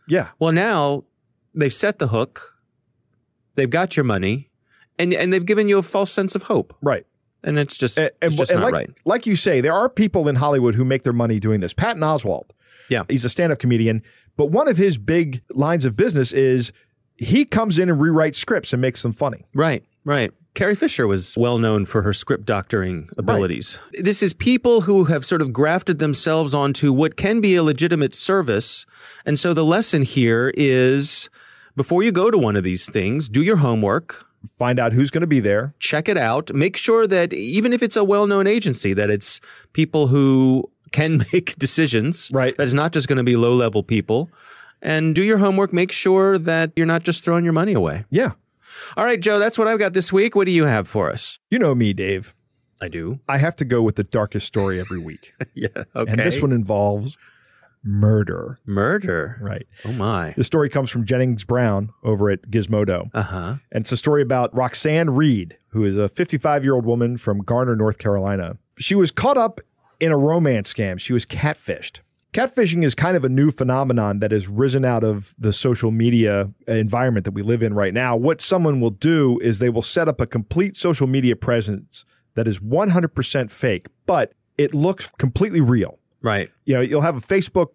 Yeah. 0.08 0.28
Well, 0.38 0.52
now 0.52 1.04
they've 1.54 1.72
set 1.72 1.98
the 1.98 2.08
hook, 2.08 2.54
they've 3.54 3.70
got 3.70 3.96
your 3.96 4.04
money, 4.04 4.50
and 4.98 5.12
and 5.12 5.32
they've 5.32 5.44
given 5.46 5.68
you 5.68 5.78
a 5.78 5.82
false 5.82 6.10
sense 6.10 6.34
of 6.34 6.44
hope, 6.44 6.74
Right. 6.82 7.06
and 7.42 7.58
it's 7.58 7.76
just 7.76 7.98
And, 7.98 8.10
it's 8.22 8.36
just 8.36 8.52
not 8.52 8.62
like, 8.62 8.72
right. 8.72 8.90
like 9.04 9.26
you 9.26 9.36
say, 9.36 9.60
there 9.60 9.72
are 9.74 9.88
people 9.88 10.28
in 10.28 10.36
Hollywood 10.36 10.74
who 10.74 10.84
make 10.84 11.02
their 11.02 11.12
money 11.12 11.38
doing 11.40 11.60
this. 11.60 11.72
Patton 11.74 12.02
Oswalt, 12.02 12.50
Yeah. 12.88 13.04
he's 13.08 13.24
a 13.24 13.28
stand-up 13.28 13.58
comedian, 13.58 14.02
but 14.36 14.46
one 14.46 14.68
of 14.68 14.76
his 14.76 14.98
big 14.98 15.42
lines 15.50 15.84
of 15.84 15.96
business 15.96 16.32
is 16.32 16.72
he 17.16 17.44
comes 17.44 17.78
in 17.78 17.88
and 17.88 18.00
rewrites 18.00 18.34
scripts 18.36 18.72
and 18.72 18.80
makes 18.82 19.02
them 19.02 19.12
funny. 19.12 19.44
Right, 19.54 19.84
right. 20.04 20.32
Carrie 20.56 20.74
Fisher 20.74 21.06
was 21.06 21.36
well 21.36 21.58
known 21.58 21.84
for 21.84 22.00
her 22.00 22.14
script 22.14 22.46
doctoring 22.46 23.10
abilities. 23.18 23.78
This 23.92 24.22
is 24.22 24.32
people 24.32 24.80
who 24.80 25.04
have 25.04 25.22
sort 25.22 25.42
of 25.42 25.52
grafted 25.52 25.98
themselves 25.98 26.54
onto 26.54 26.94
what 26.94 27.16
can 27.16 27.42
be 27.42 27.56
a 27.56 27.62
legitimate 27.62 28.14
service. 28.14 28.86
And 29.26 29.38
so 29.38 29.52
the 29.52 29.66
lesson 29.66 30.00
here 30.00 30.50
is 30.56 31.28
before 31.76 32.02
you 32.02 32.10
go 32.10 32.30
to 32.30 32.38
one 32.38 32.56
of 32.56 32.64
these 32.64 32.88
things, 32.88 33.28
do 33.28 33.42
your 33.42 33.58
homework, 33.58 34.26
Find 34.58 34.78
out 34.78 34.92
who's 34.94 35.10
going 35.10 35.20
to 35.22 35.26
be 35.26 35.40
there. 35.40 35.74
check 35.78 36.08
it 36.08 36.16
out. 36.16 36.54
Make 36.54 36.78
sure 36.78 37.06
that 37.06 37.34
even 37.34 37.74
if 37.74 37.82
it's 37.82 37.96
a 37.96 38.04
well-known 38.04 38.46
agency, 38.46 38.94
that 38.94 39.10
it's 39.10 39.40
people 39.74 40.06
who 40.06 40.70
can 40.90 41.18
make 41.32 41.54
decisions. 41.58 42.30
Right. 42.32 42.56
That 42.56 42.62
it's 42.62 42.72
not 42.72 42.92
just 42.92 43.08
going 43.08 43.18
to 43.18 43.24
be 43.24 43.36
low-level 43.36 43.82
people. 43.82 44.30
And 44.80 45.14
do 45.14 45.22
your 45.22 45.38
homework. 45.38 45.72
Make 45.74 45.92
sure 45.92 46.38
that 46.38 46.70
you're 46.76 46.86
not 46.86 47.02
just 47.02 47.24
throwing 47.24 47.44
your 47.44 47.52
money 47.52 47.74
away. 47.74 48.04
Yeah. 48.08 48.32
All 48.96 49.04
right, 49.04 49.20
Joe, 49.20 49.38
that's 49.38 49.58
what 49.58 49.68
I've 49.68 49.78
got 49.78 49.92
this 49.92 50.12
week. 50.12 50.34
What 50.36 50.46
do 50.46 50.52
you 50.52 50.64
have 50.64 50.88
for 50.88 51.10
us? 51.10 51.38
You 51.50 51.58
know 51.58 51.74
me, 51.74 51.92
Dave. 51.92 52.34
I 52.80 52.88
do. 52.88 53.20
I 53.28 53.38
have 53.38 53.56
to 53.56 53.64
go 53.64 53.80
with 53.82 53.96
the 53.96 54.04
darkest 54.04 54.46
story 54.46 54.78
every 54.80 54.98
week. 54.98 55.32
Yeah. 55.54 55.68
Okay. 55.94 56.10
And 56.10 56.20
this 56.20 56.42
one 56.42 56.52
involves 56.52 57.16
murder. 57.82 58.58
murder. 58.66 59.38
Right. 59.40 59.66
Oh 59.86 59.92
my. 59.92 60.34
The 60.36 60.44
story 60.44 60.68
comes 60.68 60.90
from 60.90 61.06
Jennings 61.06 61.44
Brown 61.44 61.90
over 62.02 62.28
at 62.30 62.42
Gizmodo. 62.50 63.08
Uh 63.14 63.22
huh. 63.22 63.54
And 63.72 63.82
it's 63.82 63.92
a 63.92 63.96
story 63.96 64.20
about 64.22 64.54
Roxanne 64.54 65.10
Reed, 65.10 65.56
who 65.68 65.84
is 65.84 65.96
a 65.96 66.08
55 66.10 66.62
year 66.64 66.74
old 66.74 66.84
woman 66.84 67.16
from 67.16 67.38
Garner, 67.38 67.74
North 67.76 67.96
Carolina. 67.98 68.58
She 68.78 68.94
was 68.94 69.10
caught 69.10 69.38
up 69.38 69.60
in 70.00 70.12
a 70.12 70.18
romance 70.18 70.72
scam. 70.72 71.00
She 71.00 71.14
was 71.14 71.24
catfished. 71.24 72.00
Catfishing 72.36 72.84
is 72.84 72.94
kind 72.94 73.16
of 73.16 73.24
a 73.24 73.30
new 73.30 73.50
phenomenon 73.50 74.18
that 74.18 74.30
has 74.30 74.46
risen 74.46 74.84
out 74.84 75.02
of 75.02 75.34
the 75.38 75.54
social 75.54 75.90
media 75.90 76.50
environment 76.68 77.24
that 77.24 77.30
we 77.30 77.40
live 77.40 77.62
in 77.62 77.72
right 77.72 77.94
now. 77.94 78.14
What 78.14 78.42
someone 78.42 78.78
will 78.78 78.90
do 78.90 79.38
is 79.38 79.58
they 79.58 79.70
will 79.70 79.80
set 79.80 80.06
up 80.06 80.20
a 80.20 80.26
complete 80.26 80.76
social 80.76 81.06
media 81.06 81.34
presence 81.34 82.04
that 82.34 82.46
is 82.46 82.58
100% 82.58 83.50
fake, 83.50 83.86
but 84.04 84.34
it 84.58 84.74
looks 84.74 85.08
completely 85.16 85.62
real. 85.62 85.98
Right. 86.20 86.50
You 86.66 86.74
know, 86.74 86.82
you'll 86.82 87.00
have 87.00 87.16
a 87.16 87.22
Facebook 87.22 87.68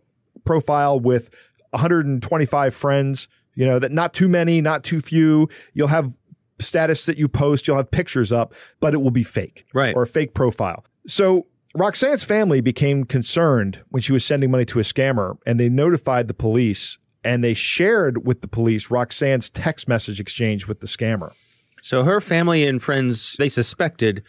profile 0.45 0.99
with 0.99 1.31
125 1.71 2.75
friends, 2.75 3.27
you 3.55 3.65
know, 3.65 3.79
that 3.79 3.91
not 3.91 4.13
too 4.13 4.27
many, 4.29 4.61
not 4.61 4.83
too 4.83 5.01
few. 5.01 5.49
You'll 5.73 5.87
have 5.87 6.15
status 6.59 7.07
that 7.07 7.17
you 7.17 7.27
post, 7.27 7.67
you'll 7.67 7.77
have 7.77 7.89
pictures 7.89 8.31
up, 8.31 8.53
but 8.79 8.93
it 8.93 9.01
will 9.01 9.09
be 9.09 9.23
fake 9.23 9.65
Right. 9.73 9.95
or 9.95 10.03
a 10.03 10.07
fake 10.07 10.35
profile. 10.35 10.85
So 11.07 11.47
Roxanne's 11.75 12.23
family 12.23 12.59
became 12.61 13.05
concerned 13.05 13.81
when 13.89 14.01
she 14.01 14.11
was 14.11 14.25
sending 14.25 14.51
money 14.51 14.65
to 14.65 14.79
a 14.79 14.83
scammer 14.83 15.37
and 15.45 15.59
they 15.59 15.69
notified 15.69 16.27
the 16.27 16.33
police 16.33 16.97
and 17.23 17.43
they 17.43 17.53
shared 17.53 18.25
with 18.25 18.41
the 18.41 18.47
police 18.47 18.91
Roxanne's 18.91 19.49
text 19.49 19.87
message 19.87 20.19
exchange 20.19 20.67
with 20.67 20.81
the 20.81 20.87
scammer. 20.87 21.31
So 21.79 22.03
her 22.03 22.19
family 22.19 22.67
and 22.67 22.81
friends 22.81 23.35
they 23.39 23.47
suspected 23.49 24.23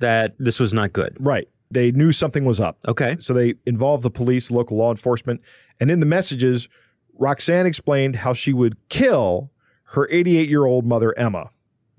that 0.00 0.34
this 0.38 0.58
was 0.58 0.72
not 0.72 0.92
good. 0.92 1.16
Right. 1.20 1.48
They 1.70 1.92
knew 1.92 2.10
something 2.10 2.44
was 2.44 2.58
up. 2.58 2.78
Okay. 2.88 3.16
So 3.20 3.32
they 3.34 3.54
involved 3.66 4.02
the 4.02 4.10
police, 4.10 4.50
local 4.50 4.76
law 4.76 4.90
enforcement. 4.90 5.40
And 5.78 5.90
in 5.90 6.00
the 6.00 6.06
messages, 6.06 6.68
Roxanne 7.18 7.66
explained 7.66 8.16
how 8.16 8.34
she 8.34 8.52
would 8.52 8.76
kill 8.88 9.52
her 9.92 10.08
88 10.10 10.48
year 10.48 10.64
old 10.64 10.84
mother, 10.86 11.16
Emma, 11.16 11.50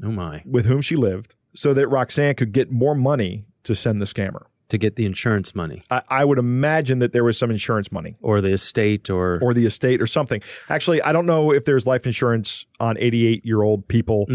Oh 0.04 0.12
my. 0.12 0.42
with 0.46 0.66
whom 0.66 0.82
she 0.82 0.96
lived, 0.98 1.36
so 1.56 1.74
that 1.76 1.88
Roxanne 1.88 2.36
could 2.36 2.52
get 2.52 2.72
more 2.72 2.96
money 2.96 3.46
to 3.64 3.76
send 3.76 4.02
the 4.02 4.06
scammer. 4.06 4.44
To 4.72 4.78
get 4.78 4.96
the 4.96 5.06
insurance 5.06 5.54
money 5.54 5.84
I, 5.92 6.02
I 6.10 6.26
would 6.26 6.40
imagine 6.40 7.00
that 7.00 7.12
there 7.12 7.26
was 7.26 7.38
some 7.38 7.52
insurance 7.52 7.92
money 7.92 8.16
or 8.22 8.40
the 8.40 8.54
estate 8.54 9.10
or, 9.10 9.38
or 9.42 9.54
the 9.54 9.66
estate 9.66 10.02
or 10.02 10.08
something. 10.08 10.42
Actually, 10.70 11.02
I 11.02 11.12
don't 11.12 11.26
know 11.26 11.52
if 11.52 11.66
there's 11.66 11.86
life 11.86 12.06
insurance 12.06 12.66
on 12.80 12.98
88 12.98 13.46
year 13.46 13.62
old 13.62 13.88
people 13.88 14.28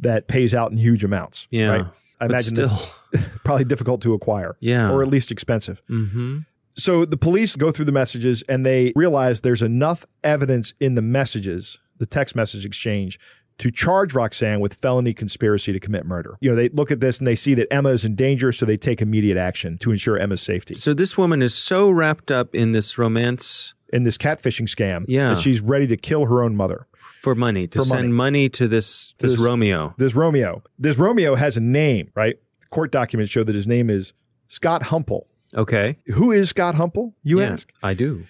that 0.00 0.28
pays 0.28 0.54
out 0.54 0.70
in 0.70 0.78
huge 0.78 1.04
amounts. 1.04 1.46
Yeah. 1.50 1.66
Right? 1.68 1.86
I 2.20 2.24
imagine 2.26 2.56
still. 2.56 2.68
that's 2.68 3.28
probably 3.44 3.64
difficult 3.64 4.00
to 4.02 4.14
acquire. 4.14 4.56
Yeah. 4.60 4.90
Or 4.90 5.02
at 5.02 5.08
least 5.08 5.30
expensive. 5.30 5.82
mm-hmm. 5.90 6.38
So 6.74 7.04
the 7.04 7.18
police 7.18 7.54
go 7.54 7.70
through 7.70 7.84
the 7.84 7.92
messages 7.92 8.42
and 8.48 8.64
they 8.64 8.92
realize 8.96 9.42
there's 9.42 9.60
enough 9.60 10.06
evidence 10.24 10.72
in 10.80 10.94
the 10.94 11.02
messages, 11.02 11.78
the 11.98 12.06
text 12.06 12.34
message 12.34 12.64
exchange, 12.64 13.20
to 13.58 13.70
charge 13.70 14.14
Roxanne 14.14 14.60
with 14.60 14.74
felony 14.74 15.12
conspiracy 15.14 15.72
to 15.72 15.80
commit 15.80 16.04
murder. 16.06 16.36
You 16.40 16.50
know, 16.50 16.56
they 16.56 16.68
look 16.70 16.90
at 16.90 17.00
this 17.00 17.18
and 17.18 17.26
they 17.26 17.36
see 17.36 17.54
that 17.54 17.72
Emma 17.72 17.90
is 17.90 18.04
in 18.04 18.14
danger, 18.14 18.52
so 18.52 18.66
they 18.66 18.76
take 18.76 19.00
immediate 19.02 19.36
action 19.36 19.78
to 19.78 19.90
ensure 19.92 20.18
Emma's 20.18 20.40
safety. 20.42 20.74
So 20.74 20.94
this 20.94 21.16
woman 21.18 21.42
is 21.42 21.54
so 21.54 21.90
wrapped 21.90 22.30
up 22.30 22.54
in 22.54 22.72
this 22.72 22.98
romance 22.98 23.74
In 23.92 24.04
this 24.04 24.16
catfishing 24.16 24.68
scam, 24.68 25.04
Yeah. 25.06 25.34
that 25.34 25.40
she's 25.40 25.60
ready 25.60 25.86
to 25.88 25.98
kill 25.98 26.24
her 26.26 26.42
own 26.42 26.56
mother. 26.56 26.86
for 27.20 27.34
money 27.36 27.68
to 27.68 27.78
For 27.78 27.84
send 27.84 28.14
money. 28.16 28.40
money, 28.40 28.48
to 28.48 28.66
this 28.66 29.14
this 29.18 29.32
This- 29.34 29.40
Romeo. 29.40 29.94
This 29.98 30.14
Romeo, 30.16 30.62
this 30.78 30.98
Romeo 30.98 31.34
has 31.36 31.56
a 31.56 31.60
name, 31.60 32.08
right? 32.16 32.36
Court 32.70 32.90
documents 32.90 33.30
show 33.30 33.44
that 33.44 33.54
his 33.54 33.66
name 33.66 33.90
is 33.90 34.12
Scott 34.48 34.84
Humple. 34.84 35.28
Okay. 35.54 35.98
Who 36.14 36.32
is 36.32 36.48
Scott 36.48 36.74
Humple? 36.74 37.14
You 37.22 37.38
Yeah, 37.40 37.50
ask. 37.52 37.70
I 37.82 37.94
do. 37.94 38.24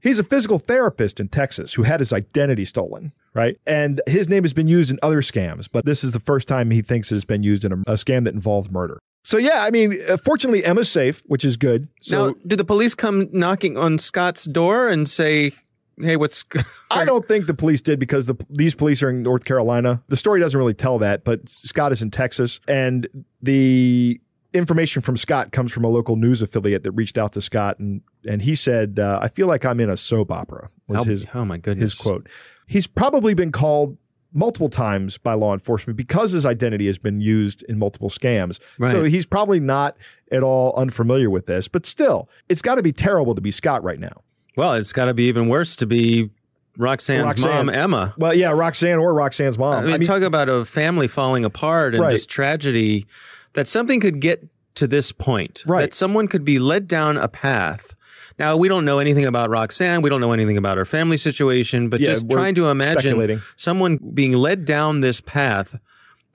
He's 0.00 0.18
a 0.20 0.24
physical 0.24 0.58
therapist 0.60 1.18
in 1.20 1.28
Texas 1.28 1.74
who 1.74 1.82
had 1.82 1.98
his 2.00 2.12
identity 2.12 2.64
stolen, 2.64 3.12
right? 3.38 3.56
And 3.66 4.02
his 4.08 4.28
name 4.28 4.42
has 4.42 4.52
been 4.52 4.66
used 4.66 4.90
in 4.90 4.98
other 5.00 5.22
scams, 5.22 5.68
but 5.70 5.84
this 5.84 6.02
is 6.02 6.12
the 6.12 6.18
first 6.18 6.48
time 6.48 6.72
he 6.72 6.82
thinks 6.82 7.12
it 7.12 7.14
has 7.14 7.24
been 7.24 7.44
used 7.44 7.64
in 7.64 7.72
a, 7.72 7.76
a 7.86 7.94
scam 7.94 8.24
that 8.24 8.34
involved 8.34 8.72
murder. 8.72 8.98
So, 9.22 9.38
yeah, 9.38 9.62
I 9.62 9.70
mean, 9.70 9.96
uh, 10.08 10.16
fortunately, 10.16 10.64
Emma's 10.64 10.90
safe, 10.90 11.22
which 11.26 11.44
is 11.44 11.56
good. 11.56 11.86
So, 12.02 12.30
now, 12.30 12.34
do 12.46 12.56
the 12.56 12.64
police 12.64 12.96
come 12.96 13.28
knocking 13.32 13.76
on 13.76 13.98
Scott's 13.98 14.44
door 14.44 14.88
and 14.88 15.08
say, 15.08 15.52
"Hey, 16.00 16.16
what's?" 16.16 16.44
I 16.90 17.04
don't 17.04 17.28
think 17.28 17.46
the 17.46 17.54
police 17.54 17.80
did 17.80 18.00
because 18.00 18.26
the, 18.26 18.34
these 18.50 18.74
police 18.74 19.02
are 19.04 19.10
in 19.10 19.22
North 19.22 19.44
Carolina. 19.44 20.02
The 20.08 20.16
story 20.16 20.40
doesn't 20.40 20.58
really 20.58 20.74
tell 20.74 20.98
that, 20.98 21.22
but 21.22 21.48
Scott 21.48 21.92
is 21.92 22.02
in 22.02 22.10
Texas. 22.10 22.58
And 22.66 23.06
the 23.40 24.20
information 24.52 25.02
from 25.02 25.16
Scott 25.16 25.52
comes 25.52 25.72
from 25.72 25.84
a 25.84 25.88
local 25.88 26.16
news 26.16 26.42
affiliate 26.42 26.82
that 26.84 26.92
reached 26.92 27.18
out 27.18 27.32
to 27.34 27.42
Scott. 27.42 27.78
And, 27.78 28.00
and 28.26 28.42
he 28.42 28.54
said, 28.54 28.98
uh, 28.98 29.20
I 29.22 29.28
feel 29.28 29.46
like 29.46 29.64
I'm 29.64 29.78
in 29.78 29.90
a 29.90 29.96
soap 29.96 30.32
opera, 30.32 30.70
was 30.86 31.00
oh, 31.00 31.04
his, 31.04 31.26
oh 31.34 31.44
my 31.44 31.58
goodness! 31.58 31.92
his 31.92 32.00
quote. 32.00 32.28
He's 32.68 32.86
probably 32.86 33.34
been 33.34 33.50
called 33.50 33.96
multiple 34.32 34.68
times 34.68 35.16
by 35.18 35.32
law 35.34 35.54
enforcement 35.54 35.96
because 35.96 36.32
his 36.32 36.44
identity 36.44 36.86
has 36.86 36.98
been 36.98 37.20
used 37.20 37.62
in 37.64 37.78
multiple 37.78 38.10
scams. 38.10 38.60
Right. 38.78 38.92
So 38.92 39.02
he's 39.04 39.24
probably 39.26 39.58
not 39.58 39.96
at 40.30 40.42
all 40.42 40.74
unfamiliar 40.76 41.30
with 41.30 41.46
this, 41.46 41.66
but 41.66 41.86
still, 41.86 42.28
it's 42.48 42.60
got 42.62 42.74
to 42.76 42.82
be 42.82 42.92
terrible 42.92 43.34
to 43.34 43.40
be 43.40 43.50
Scott 43.50 43.82
right 43.82 43.98
now. 43.98 44.22
Well, 44.56 44.74
it's 44.74 44.92
got 44.92 45.06
to 45.06 45.14
be 45.14 45.24
even 45.24 45.48
worse 45.48 45.74
to 45.76 45.86
be 45.86 46.30
Roxanne's 46.76 47.24
Roxanne. 47.24 47.66
mom, 47.66 47.68
Emma. 47.70 48.14
Well, 48.18 48.34
yeah, 48.34 48.50
Roxanne 48.50 48.98
or 48.98 49.14
Roxanne's 49.14 49.56
mom. 49.58 49.84
I 49.84 49.96
mean, 49.96 50.02
talk 50.02 50.22
about 50.22 50.48
a 50.48 50.64
family 50.64 51.08
falling 51.08 51.44
apart 51.44 51.94
and 51.94 52.02
Right. 52.02 52.10
just 52.12 52.28
tragedy. 52.28 53.06
That 53.54 53.66
something 53.66 53.98
could 53.98 54.20
get 54.20 54.46
to 54.74 54.86
this 54.86 55.10
point. 55.10 55.64
Right. 55.66 55.80
That 55.80 55.94
someone 55.94 56.28
could 56.28 56.44
be 56.44 56.58
led 56.58 56.86
down 56.86 57.16
a 57.16 57.28
path. 57.28 57.94
Now 58.38 58.56
we 58.56 58.68
don't 58.68 58.84
know 58.84 58.98
anything 58.98 59.24
about 59.24 59.50
Roxanne. 59.50 60.02
We 60.02 60.10
don't 60.10 60.20
know 60.20 60.32
anything 60.32 60.56
about 60.56 60.76
her 60.78 60.84
family 60.84 61.16
situation. 61.16 61.88
But 61.88 62.00
Yeah, 62.00 62.06
just 62.06 62.30
trying 62.30 62.54
to 62.56 62.68
imagine 62.68 63.40
someone 63.56 63.98
being 64.14 64.32
led 64.32 64.64
down 64.64 65.00
this 65.00 65.20
path 65.20 65.78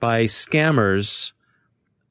by 0.00 0.24
scammers. 0.24 1.32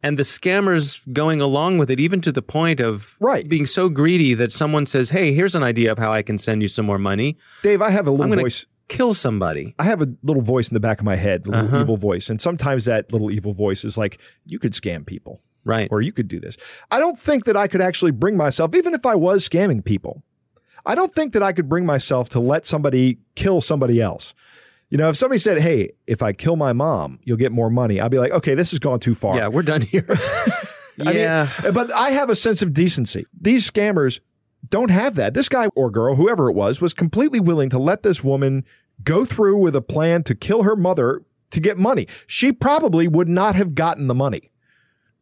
And 0.06 0.18
the 0.20 0.24
scammers 0.24 1.00
going 1.14 1.40
along 1.40 1.78
with 1.78 1.90
it, 1.90 1.98
even 2.00 2.20
to 2.22 2.32
the 2.34 2.42
point 2.42 2.82
of 2.82 3.16
Right. 3.22 3.48
being 3.48 3.66
so 3.66 3.88
greedy 3.88 4.34
that 4.34 4.52
someone 4.52 4.86
says, 4.86 5.12
"Hey, 5.12 5.34
here's 5.34 5.56
an 5.56 5.64
idea 5.64 5.92
of 5.94 5.98
how 5.98 6.12
I 6.12 6.22
can 6.24 6.38
send 6.38 6.62
you 6.62 6.68
some 6.68 6.86
more 6.86 6.98
money. 7.00 7.38
Dave, 7.62 7.82
I 7.82 7.90
have 7.92 8.06
a 8.06 8.12
little 8.12 8.36
voice. 8.36 8.66
kill 8.90 9.14
somebody." 9.14 9.76
I 9.80 9.84
have 9.86 10.02
a 10.02 10.10
little 10.22 10.42
voice 10.44 10.68
in 10.68 10.74
the 10.74 10.82
back 10.82 11.00
of 11.00 11.06
my 11.06 11.16
head, 11.16 11.46
a 11.46 11.52
little 11.52 11.66
Uh-huh. 11.68 11.82
evil 11.82 11.96
voice. 11.98 12.30
And 12.30 12.42
sometimes 12.42 12.84
that 12.84 13.14
little 13.14 13.32
evil 13.32 13.54
voice 13.54 13.86
is 13.86 13.98
like, 13.98 14.18
you 14.46 14.60
could 14.60 14.74
scam 14.74 15.06
people 15.06 15.42
Right. 15.66 15.88
or 15.92 16.02
you 16.02 16.12
could 16.12 16.28
do 16.28 16.40
this. 16.40 16.58
I 16.92 17.00
don't 17.00 17.20
think 17.20 17.46
that 17.46 17.56
I 17.56 17.68
could 17.68 17.82
actually 17.82 18.12
bring 18.12 18.36
myself, 18.36 18.76
even 18.76 18.94
if 18.94 19.06
I 19.06 19.16
was 19.16 19.48
scamming 19.48 19.84
people, 19.84 20.24
I 20.86 20.96
don't 20.96 21.14
think 21.14 21.34
that 21.34 21.44
I 21.44 21.54
could 21.54 21.70
bring 21.70 21.86
myself 21.86 22.30
to 22.30 22.40
let 22.40 22.66
somebody 22.66 23.20
kill 23.36 23.62
somebody 23.62 24.02
else. 24.02 24.34
You 24.90 24.98
know, 24.98 25.10
if 25.10 25.18
somebody 25.18 25.40
said, 25.40 25.60
hey, 25.60 25.94
if 26.06 26.22
I 26.22 26.34
kill 26.34 26.56
my 26.56 26.74
mom, 26.74 27.20
you'll 27.24 27.38
get 27.38 27.52
more 27.52 27.70
money, 27.70 28.00
I'd 28.00 28.12
be 28.12 28.20
like, 28.20 28.32
okay, 28.32 28.54
this 28.54 28.72
has 28.72 28.80
gone 28.80 29.00
too 29.00 29.16
far. 29.16 29.36
Yeah, 29.36 29.48
we're 29.48 29.64
done 29.64 29.82
here. 29.82 30.06
I 30.10 31.04
mean, 31.04 31.16
yeah. 31.16 31.48
but 31.74 31.92
I 31.94 32.12
have 32.12 32.30
a 32.30 32.36
sense 32.36 32.62
of 32.62 32.74
decency. 32.74 33.26
These 33.40 33.70
scammers 33.70 34.20
don't 34.70 34.92
have 34.92 35.16
that. 35.16 35.34
This 35.34 35.50
guy 35.50 35.68
or 35.76 35.90
girl, 35.90 36.16
whoever 36.16 36.50
it 36.50 36.54
was, 36.54 36.80
was 36.82 36.94
completely 36.94 37.40
willing 37.40 37.70
to 37.70 37.80
let 37.80 38.04
this 38.04 38.24
woman 38.24 38.66
go 39.04 39.26
through 39.26 39.58
with 39.58 39.76
a 39.76 39.82
plan 39.82 40.24
to 40.24 40.36
kill 40.36 40.64
her 40.64 40.76
mother 40.76 41.24
to 41.52 41.60
get 41.60 41.78
money. 41.78 42.08
She 42.28 42.52
probably 42.52 43.08
would 43.08 43.28
not 43.28 43.56
have 43.56 43.76
gotten 43.76 44.08
the 44.08 44.16
money. 44.16 44.52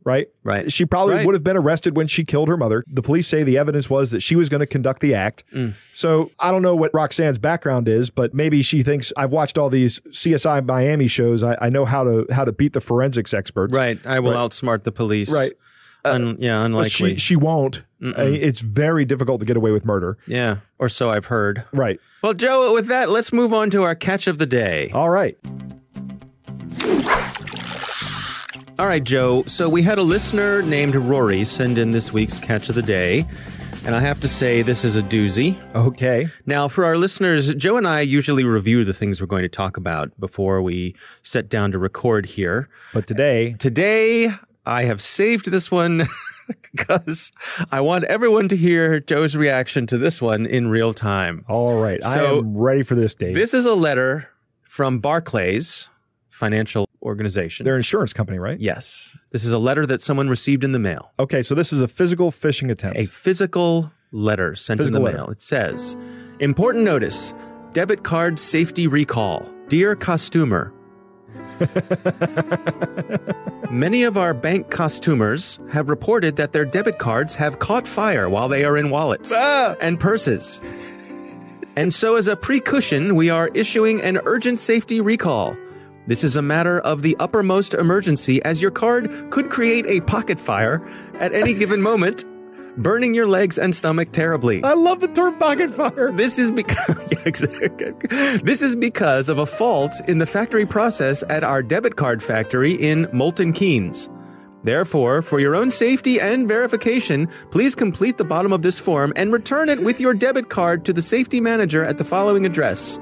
Right? 0.03 0.27
Right. 0.43 0.71
She 0.71 0.85
probably 0.85 1.15
Right. 1.15 1.25
would 1.25 1.35
have 1.35 1.43
been 1.43 1.57
arrested 1.57 1.95
when 1.95 2.07
she 2.07 2.23
killed 2.25 2.47
her 2.47 2.57
mother. 2.57 2.83
The 2.91 3.01
police 3.03 3.27
say 3.27 3.43
the 3.43 3.57
evidence 3.57 3.89
was 3.89 4.09
that 4.11 4.21
she 4.21 4.35
was 4.35 4.49
going 4.49 4.61
to 4.61 4.65
conduct 4.65 5.01
the 5.01 5.13
act. 5.13 5.43
Mm. 5.53 5.73
So 5.93 6.31
I 6.39 6.49
don't 6.51 6.63
know 6.63 6.75
what 6.75 6.91
Roxanne's 6.93 7.37
background 7.37 7.87
is, 7.87 8.09
but 8.09 8.33
maybe 8.33 8.61
she 8.63 8.81
thinks 8.81 9.13
I've 9.15 9.31
watched 9.31 9.57
all 9.59 9.69
these 9.69 9.99
CSI 10.11 10.61
Miami 10.65 11.07
shows. 11.07 11.43
I, 11.43 11.55
I 11.61 11.69
know 11.69 11.85
how 11.85 12.03
to 12.03 12.25
how 12.31 12.45
to 12.45 12.51
beat 12.51 12.73
the 12.73 12.81
forensics 12.81 13.33
experts. 13.33 13.75
Right. 13.75 13.99
I 14.05 14.19
will 14.19 14.31
Right. 14.31 14.39
outsmart 14.39 14.83
the 14.85 14.91
police. 14.91 15.31
Right. 15.31 15.51
Un- 16.03 16.37
yeah, 16.39 16.65
unlikely. 16.65 16.89
She 16.89 17.17
she 17.17 17.35
won't. 17.35 17.83
Uh, 18.03 18.13
it's 18.17 18.61
very 18.61 19.05
difficult 19.05 19.39
to 19.41 19.45
get 19.45 19.55
away 19.55 19.69
with 19.69 19.85
murder. 19.85 20.17
yeah, 20.25 20.55
or 20.79 20.89
so 20.89 21.11
I've 21.11 21.25
heard. 21.25 21.63
Right. 21.71 21.99
Well, 22.23 22.33
Joe, 22.33 22.73
with 22.73 22.87
that, 22.87 23.11
let's 23.11 23.31
move 23.31 23.53
on 23.53 23.69
to 23.69 23.83
our 23.83 23.93
catch 23.93 24.25
of 24.25 24.39
the 24.39 24.47
day. 24.47 24.89
All 24.95 25.11
right. 25.11 25.37
All 28.81 28.87
right, 28.87 29.03
Joe. 29.03 29.43
So 29.43 29.69
we 29.69 29.83
had 29.83 29.99
a 29.99 30.01
listener 30.01 30.63
named 30.63 30.95
Rory 30.95 31.43
send 31.43 31.77
in 31.77 31.91
this 31.91 32.11
week's 32.11 32.39
catch 32.39 32.67
of 32.67 32.73
the 32.73 32.81
day. 32.81 33.27
And 33.85 33.93
I 33.93 33.99
have 33.99 34.19
to 34.21 34.27
say, 34.27 34.63
this 34.63 34.83
is 34.83 34.95
a 34.95 35.03
doozy. 35.03 35.55
Okay. 35.75 36.29
Now, 36.47 36.67
for 36.67 36.83
our 36.83 36.97
listeners, 36.97 37.53
Joe 37.53 37.77
and 37.77 37.87
I 37.87 38.01
usually 38.01 38.43
review 38.43 38.83
the 38.83 38.91
things 38.91 39.21
we're 39.21 39.27
going 39.27 39.43
to 39.43 39.49
talk 39.49 39.77
about 39.77 40.19
before 40.19 40.63
we 40.63 40.95
sit 41.21 41.47
down 41.47 41.71
to 41.73 41.77
record 41.77 42.25
here. 42.25 42.69
But 42.91 43.05
today, 43.05 43.53
uh, 43.53 43.57
Today, 43.57 44.31
I 44.65 44.85
have 44.85 44.99
saved 44.99 45.51
this 45.51 45.69
one 45.69 46.07
because 46.71 47.31
I 47.71 47.81
want 47.81 48.05
everyone 48.05 48.47
to 48.47 48.57
hear 48.57 48.99
Joe's 48.99 49.35
reaction 49.35 49.85
to 49.87 49.99
this 49.99 50.23
one 50.23 50.47
in 50.47 50.69
real 50.69 50.95
time. 50.95 51.45
all 51.47 51.79
right. 51.79 52.03
I 52.03 52.23
am 52.23 52.57
ready 52.57 52.81
for 52.81 52.95
this, 52.95 53.13
Dave. 53.13 53.35
This 53.35 53.53
is 53.53 53.67
a 53.67 53.75
letter 53.75 54.27
from 54.63 54.97
Barclays 54.97 55.87
Financial 56.29 56.87
Organization. 57.01 57.63
Their 57.63 57.77
insurance 57.77 58.13
company, 58.13 58.37
right? 58.37 58.59
yes. 58.59 59.17
This 59.31 59.43
is 59.43 59.51
a 59.51 59.57
letter 59.57 59.85
that 59.87 60.01
someone 60.01 60.29
received 60.29 60.63
in 60.63 60.71
the 60.71 60.79
mail. 60.79 61.11
Okay, 61.19 61.41
so 61.43 61.55
this 61.55 61.73
is 61.73 61.81
a 61.81 61.87
physical 61.87 62.31
phishing 62.31 62.69
attempt. 62.71 62.97
A 62.97 63.05
physical 63.05 63.91
letter 64.11 64.55
sent 64.55 64.79
Physical 64.79 64.97
in 64.97 65.03
the 65.03 65.05
letter. 65.05 65.17
mail. 65.23 65.29
It 65.29 65.41
says, 65.41 65.95
Important 66.39 66.83
notice 66.83 67.33
debit 67.73 68.03
card 68.03 68.37
safety 68.37 68.87
recall. 68.87 69.49
Dear 69.67 69.95
customer, 69.95 70.73
Many 73.71 74.03
of 74.03 74.17
our 74.17 74.33
bank 74.33 74.69
costumers 74.69 75.59
have 75.71 75.87
reported 75.89 76.35
that 76.35 76.51
their 76.51 76.65
debit 76.65 76.99
cards 76.99 77.35
have 77.35 77.59
caught 77.59 77.87
fire 77.87 78.29
while 78.29 78.49
they 78.49 78.65
are 78.65 78.75
in 78.77 78.89
wallets 78.89 79.31
Ah! 79.33 79.75
and 79.79 79.99
purses. 79.99 80.59
And 81.77 81.93
so, 81.93 82.17
as 82.17 82.27
a 82.27 82.35
precaution, 82.35 83.15
we 83.15 83.29
are 83.29 83.49
issuing 83.53 84.01
an 84.01 84.19
urgent 84.25 84.59
safety 84.59 84.99
recall. 84.99 85.55
This 86.07 86.23
is 86.23 86.35
a 86.35 86.41
matter 86.41 86.79
of 86.79 87.03
the 87.03 87.15
uppermost 87.19 87.73
emergency, 87.73 88.43
as 88.43 88.61
your 88.61 88.71
card 88.71 89.29
could 89.29 89.49
create 89.49 89.85
a 89.87 90.01
pocket 90.01 90.39
fire 90.39 90.81
at 91.19 91.33
any 91.33 91.53
given 91.53 91.81
moment, 91.89 92.25
burning 92.77 93.13
your 93.13 93.27
legs 93.27 93.59
and 93.59 93.73
stomach 93.75 94.11
terribly. 94.11 94.63
I 94.63 94.73
love 94.73 94.99
the 94.99 95.07
term 95.09 95.37
pocket 95.37 95.71
fire. 95.71 96.11
This 96.11 96.39
is 96.39 96.51
because 96.51 97.05
this 98.43 98.61
is 98.61 98.75
because 98.75 99.29
of 99.29 99.37
a 99.37 99.45
fault 99.45 99.93
in 100.07 100.17
the 100.17 100.25
factory 100.25 100.65
process 100.65 101.23
at 101.29 101.43
our 101.43 101.61
debit 101.61 101.97
card 101.97 102.23
factory 102.23 102.73
in 102.73 103.07
Molten 103.13 103.53
Keynes. 103.53 104.09
Therefore, 104.63 105.21
for 105.21 105.39
your 105.39 105.55
own 105.55 105.71
safety 105.71 106.19
and 106.19 106.47
verification, 106.47 107.27
please 107.49 107.73
complete 107.73 108.17
the 108.17 108.23
bottom 108.23 108.53
of 108.53 108.61
this 108.61 108.79
form 108.79 109.11
and 109.15 109.31
return 109.31 109.69
it 109.69 109.83
with 109.83 109.99
your 109.99 110.13
debit 110.13 110.49
card 110.49 110.85
to 110.85 110.93
the 110.93 111.01
safety 111.01 111.41
manager 111.41 111.83
at 111.83 111.97
the 111.97 112.03
following 112.03 112.45
address. 112.45 112.99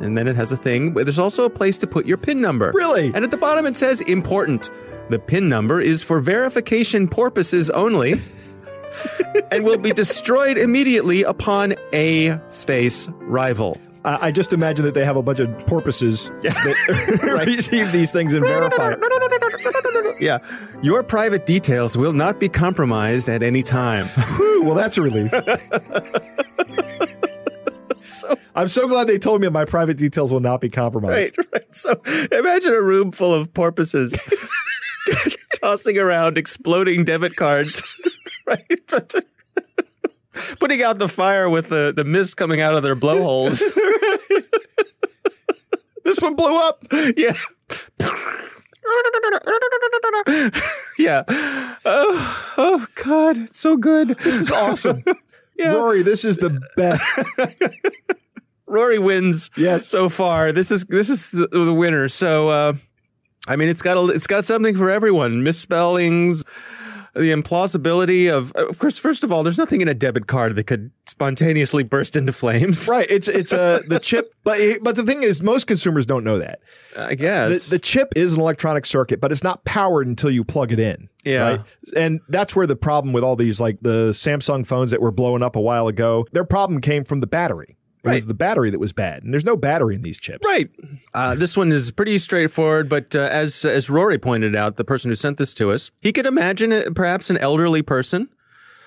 And 0.00 0.16
then 0.16 0.28
it 0.28 0.36
has 0.36 0.52
a 0.52 0.56
thing, 0.56 0.94
there's 0.94 1.18
also 1.18 1.44
a 1.44 1.50
place 1.50 1.78
to 1.78 1.86
put 1.86 2.06
your 2.06 2.16
PIN 2.16 2.40
number. 2.40 2.72
Really? 2.74 3.12
And 3.14 3.24
at 3.24 3.30
the 3.30 3.36
bottom 3.36 3.66
it 3.66 3.76
says 3.76 4.00
important. 4.02 4.70
The 5.10 5.18
PIN 5.18 5.48
number 5.48 5.80
is 5.80 6.04
for 6.04 6.20
verification 6.20 7.08
purposes 7.08 7.70
only 7.70 8.20
and 9.52 9.64
will 9.64 9.78
be 9.78 9.92
destroyed 9.92 10.58
immediately 10.58 11.22
upon 11.22 11.74
a 11.92 12.38
space 12.50 13.08
rival. 13.20 13.80
I, 14.04 14.28
I 14.28 14.32
just 14.32 14.52
imagine 14.52 14.84
that 14.84 14.94
they 14.94 15.04
have 15.04 15.16
a 15.16 15.22
bunch 15.22 15.40
of 15.40 15.48
porpoises 15.66 16.26
that 16.42 17.44
receive 17.46 17.92
these 17.92 18.12
things 18.12 18.34
and 18.34 18.44
verify. 18.44 18.94
Yeah. 20.20 20.38
Your 20.82 21.02
private 21.02 21.46
details 21.46 21.96
will 21.96 22.12
not 22.12 22.38
be 22.38 22.48
compromised 22.48 23.28
at 23.28 23.42
any 23.42 23.62
time. 23.62 24.06
Whew, 24.36 24.64
well, 24.64 24.74
that's 24.74 24.98
a 24.98 25.02
relief. 25.02 25.32
So, 28.08 28.38
I'm 28.54 28.68
so 28.68 28.88
glad 28.88 29.06
they 29.06 29.18
told 29.18 29.40
me 29.40 29.48
my 29.48 29.64
private 29.64 29.96
details 29.96 30.32
will 30.32 30.40
not 30.40 30.60
be 30.60 30.68
compromised. 30.68 31.36
right, 31.38 31.46
right. 31.52 31.74
So 31.74 32.00
imagine 32.32 32.72
a 32.72 32.82
room 32.82 33.12
full 33.12 33.32
of 33.34 33.52
porpoises 33.52 34.20
tossing 35.60 35.98
around 35.98 36.38
exploding 36.38 37.04
debit 37.04 37.36
cards, 37.36 37.82
right? 38.46 38.80
But 38.88 39.14
putting 40.60 40.82
out 40.82 40.98
the 40.98 41.08
fire 41.08 41.48
with 41.48 41.68
the, 41.68 41.92
the 41.94 42.04
mist 42.04 42.36
coming 42.36 42.60
out 42.60 42.74
of 42.74 42.82
their 42.82 42.94
blowholes. 42.94 43.62
This 46.04 46.20
one 46.20 46.36
blew 46.36 46.56
up. 46.56 46.86
Yeah. 47.16 47.34
yeah. 50.98 51.22
Oh, 51.84 52.54
oh 52.56 52.86
God, 53.04 53.36
it's 53.36 53.58
so 53.58 53.76
good. 53.76 54.08
This 54.08 54.40
is 54.40 54.50
awesome. 54.50 55.04
Yeah. 55.58 55.72
Rory, 55.72 56.02
this 56.02 56.24
is 56.24 56.36
the 56.36 56.60
best. 56.76 57.04
Rory 58.66 58.98
wins. 58.98 59.50
Yes. 59.56 59.88
So 59.88 60.08
far, 60.08 60.52
this 60.52 60.70
is 60.70 60.84
this 60.84 61.10
is 61.10 61.30
the, 61.30 61.46
the 61.48 61.74
winner. 61.74 62.08
So, 62.08 62.48
uh, 62.48 62.72
I 63.46 63.56
mean, 63.56 63.68
it's 63.68 63.82
got 63.82 63.96
a, 63.96 64.06
it's 64.08 64.26
got 64.26 64.44
something 64.44 64.76
for 64.76 64.90
everyone. 64.90 65.42
Misspellings, 65.42 66.44
the 67.18 67.32
implausibility 67.32 68.30
of, 68.30 68.52
of 68.52 68.78
course. 68.78 68.98
First 68.98 69.24
of 69.24 69.32
all, 69.32 69.42
there's 69.42 69.58
nothing 69.58 69.80
in 69.80 69.88
a 69.88 69.94
debit 69.94 70.26
card 70.26 70.54
that 70.56 70.64
could 70.64 70.90
spontaneously 71.06 71.82
burst 71.82 72.16
into 72.16 72.32
flames. 72.32 72.88
Right. 72.88 73.10
It's 73.10 73.28
it's 73.28 73.52
a 73.52 73.60
uh, 73.60 73.80
the 73.86 73.98
chip, 73.98 74.34
but 74.44 74.60
but 74.82 74.96
the 74.96 75.02
thing 75.02 75.22
is, 75.22 75.42
most 75.42 75.66
consumers 75.66 76.06
don't 76.06 76.24
know 76.24 76.38
that. 76.38 76.60
I 76.96 77.14
guess 77.14 77.66
the, 77.66 77.76
the 77.76 77.78
chip 77.78 78.12
is 78.16 78.34
an 78.34 78.40
electronic 78.40 78.86
circuit, 78.86 79.20
but 79.20 79.32
it's 79.32 79.42
not 79.42 79.64
powered 79.64 80.06
until 80.06 80.30
you 80.30 80.44
plug 80.44 80.72
it 80.72 80.78
in. 80.78 81.08
Yeah. 81.24 81.48
Right? 81.48 81.60
And 81.96 82.20
that's 82.28 82.54
where 82.54 82.66
the 82.66 82.76
problem 82.76 83.12
with 83.12 83.24
all 83.24 83.36
these, 83.36 83.60
like 83.60 83.78
the 83.82 84.10
Samsung 84.10 84.66
phones 84.66 84.90
that 84.90 85.00
were 85.00 85.10
blowing 85.10 85.42
up 85.42 85.56
a 85.56 85.60
while 85.60 85.88
ago, 85.88 86.26
their 86.32 86.44
problem 86.44 86.80
came 86.80 87.04
from 87.04 87.20
the 87.20 87.26
battery. 87.26 87.77
It 88.08 88.12
Right. 88.12 88.14
was 88.16 88.26
the 88.26 88.34
battery 88.34 88.70
that 88.70 88.78
was 88.78 88.92
bad, 88.92 89.22
and 89.22 89.32
there's 89.32 89.44
no 89.44 89.56
battery 89.56 89.94
in 89.94 90.02
these 90.02 90.18
chips. 90.18 90.46
Right. 90.46 90.70
Uh, 91.14 91.34
this 91.34 91.56
one 91.56 91.70
is 91.72 91.90
pretty 91.90 92.18
straightforward, 92.18 92.88
but 92.88 93.14
uh, 93.14 93.20
as 93.20 93.64
as 93.64 93.90
Rory 93.90 94.18
pointed 94.18 94.54
out, 94.56 94.76
the 94.76 94.84
person 94.84 95.10
who 95.10 95.14
sent 95.14 95.36
this 95.38 95.52
to 95.54 95.70
us, 95.70 95.90
he 96.00 96.12
could 96.12 96.26
imagine 96.26 96.72
it, 96.72 96.94
perhaps 96.94 97.28
an 97.30 97.36
elderly 97.38 97.82
person 97.82 98.28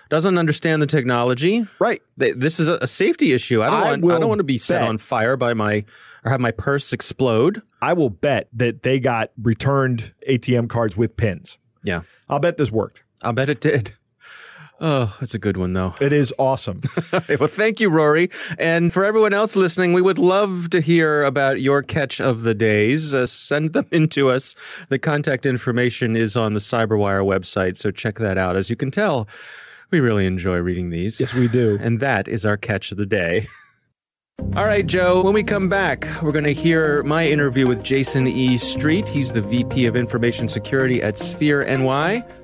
doesn't 0.10 0.38
understand 0.38 0.82
the 0.82 0.88
technology. 0.88 1.66
Right. 1.80 2.01
They, 2.18 2.32
this 2.34 2.60
is 2.60 2.68
a, 2.68 2.78
a 2.82 2.88
safety 2.88 3.32
issue. 3.32 3.62
I 3.62 3.70
don't 3.70 3.80
I 3.80 3.84
want. 3.92 4.06
I 4.06 4.20
don't 4.20 4.30
want 4.30 4.40
to 4.40 4.44
be 4.44 4.58
set 4.58 4.80
bet- 4.80 4.90
on 4.90 4.98
fire 4.98 5.38
by 5.38 5.54
my 5.54 5.86
or 6.25 6.32
have 6.32 6.42
my 6.42 6.51
purse 6.51 6.92
explode. 6.94 7.62
I 7.82 7.94
will 7.94 8.10
bet 8.10 8.48
that 8.54 8.84
they 8.84 9.00
got 9.00 9.32
returned 9.42 10.13
ATM 10.30 10.68
cards 10.70 10.98
with 10.98 11.16
pins. 11.16 11.58
Yeah, 11.84 12.01
I'll 12.30 12.40
bet 12.40 12.58
this 12.58 12.72
worked. 12.72 13.04
I'll 13.22 13.34
bet 13.34 13.50
it 13.50 13.62
did. 13.62 13.94
Oh, 14.84 15.16
that's 15.20 15.36
a 15.36 15.40
good 15.40 15.58
one 15.58 15.74
though. 15.74 15.94
It 16.02 16.12
is 16.12 16.34
awesome. 16.40 16.82
Right, 17.14 17.40
well, 17.40 17.48
thank 17.48 17.80
you, 17.80 17.90
Rory. 17.90 18.32
And 18.58 18.92
for 18.92 19.06
everyone 19.06 19.32
else 19.32 19.56
listening, 19.56 19.94
we 19.94 20.02
would 20.02 20.18
love 20.18 20.72
to 20.72 20.82
hear 20.82 21.24
about 21.24 21.62
your 21.62 21.84
catch 21.84 22.20
of 22.20 22.42
the 22.42 22.56
days. 22.56 23.14
Uh, 23.14 23.28
send 23.28 23.74
them 23.74 23.86
in 23.92 24.08
to 24.10 24.30
us. 24.30 24.56
The 24.90 24.98
contact 24.98 25.46
information 25.46 26.16
is 26.18 26.36
on 26.36 26.56
the 26.56 26.60
Cyberwire 26.60 27.24
website, 27.24 27.78
so 27.78 27.92
check 27.92 28.18
that 28.18 28.40
out. 28.40 28.56
As 28.56 28.72
you 28.72 28.76
can 28.76 28.90
tell, 28.90 29.28
we 29.92 30.00
really 30.00 30.26
enjoy 30.26 30.58
reading 30.58 30.90
these. 30.90 31.22
yes, 31.22 31.36
we 31.36 31.48
do. 31.48 31.78
And 31.80 32.00
that 32.00 32.28
is 32.28 32.44
our 32.44 32.58
catch 32.58 32.92
of 32.92 32.98
the 32.98 33.06
day. 33.06 33.48
All 34.56 34.66
right, 34.66 34.88
Joe, 34.88 35.22
when 35.22 35.36
we 35.36 35.44
come 35.44 35.70
back, 35.70 36.08
we're 36.24 36.32
going 36.32 36.46
to 36.46 36.54
hear 36.54 37.04
my 37.04 37.28
interview 37.28 37.68
with 37.68 37.84
Jayson 37.84 38.28
E. 38.28 38.58
Street. 38.58 39.08
He's 39.08 39.32
the 39.32 39.42
VP 39.44 39.86
of 39.86 39.96
Information 39.96 40.50
Security 40.50 41.04
at 41.04 41.18
SphereNY. 41.18 42.40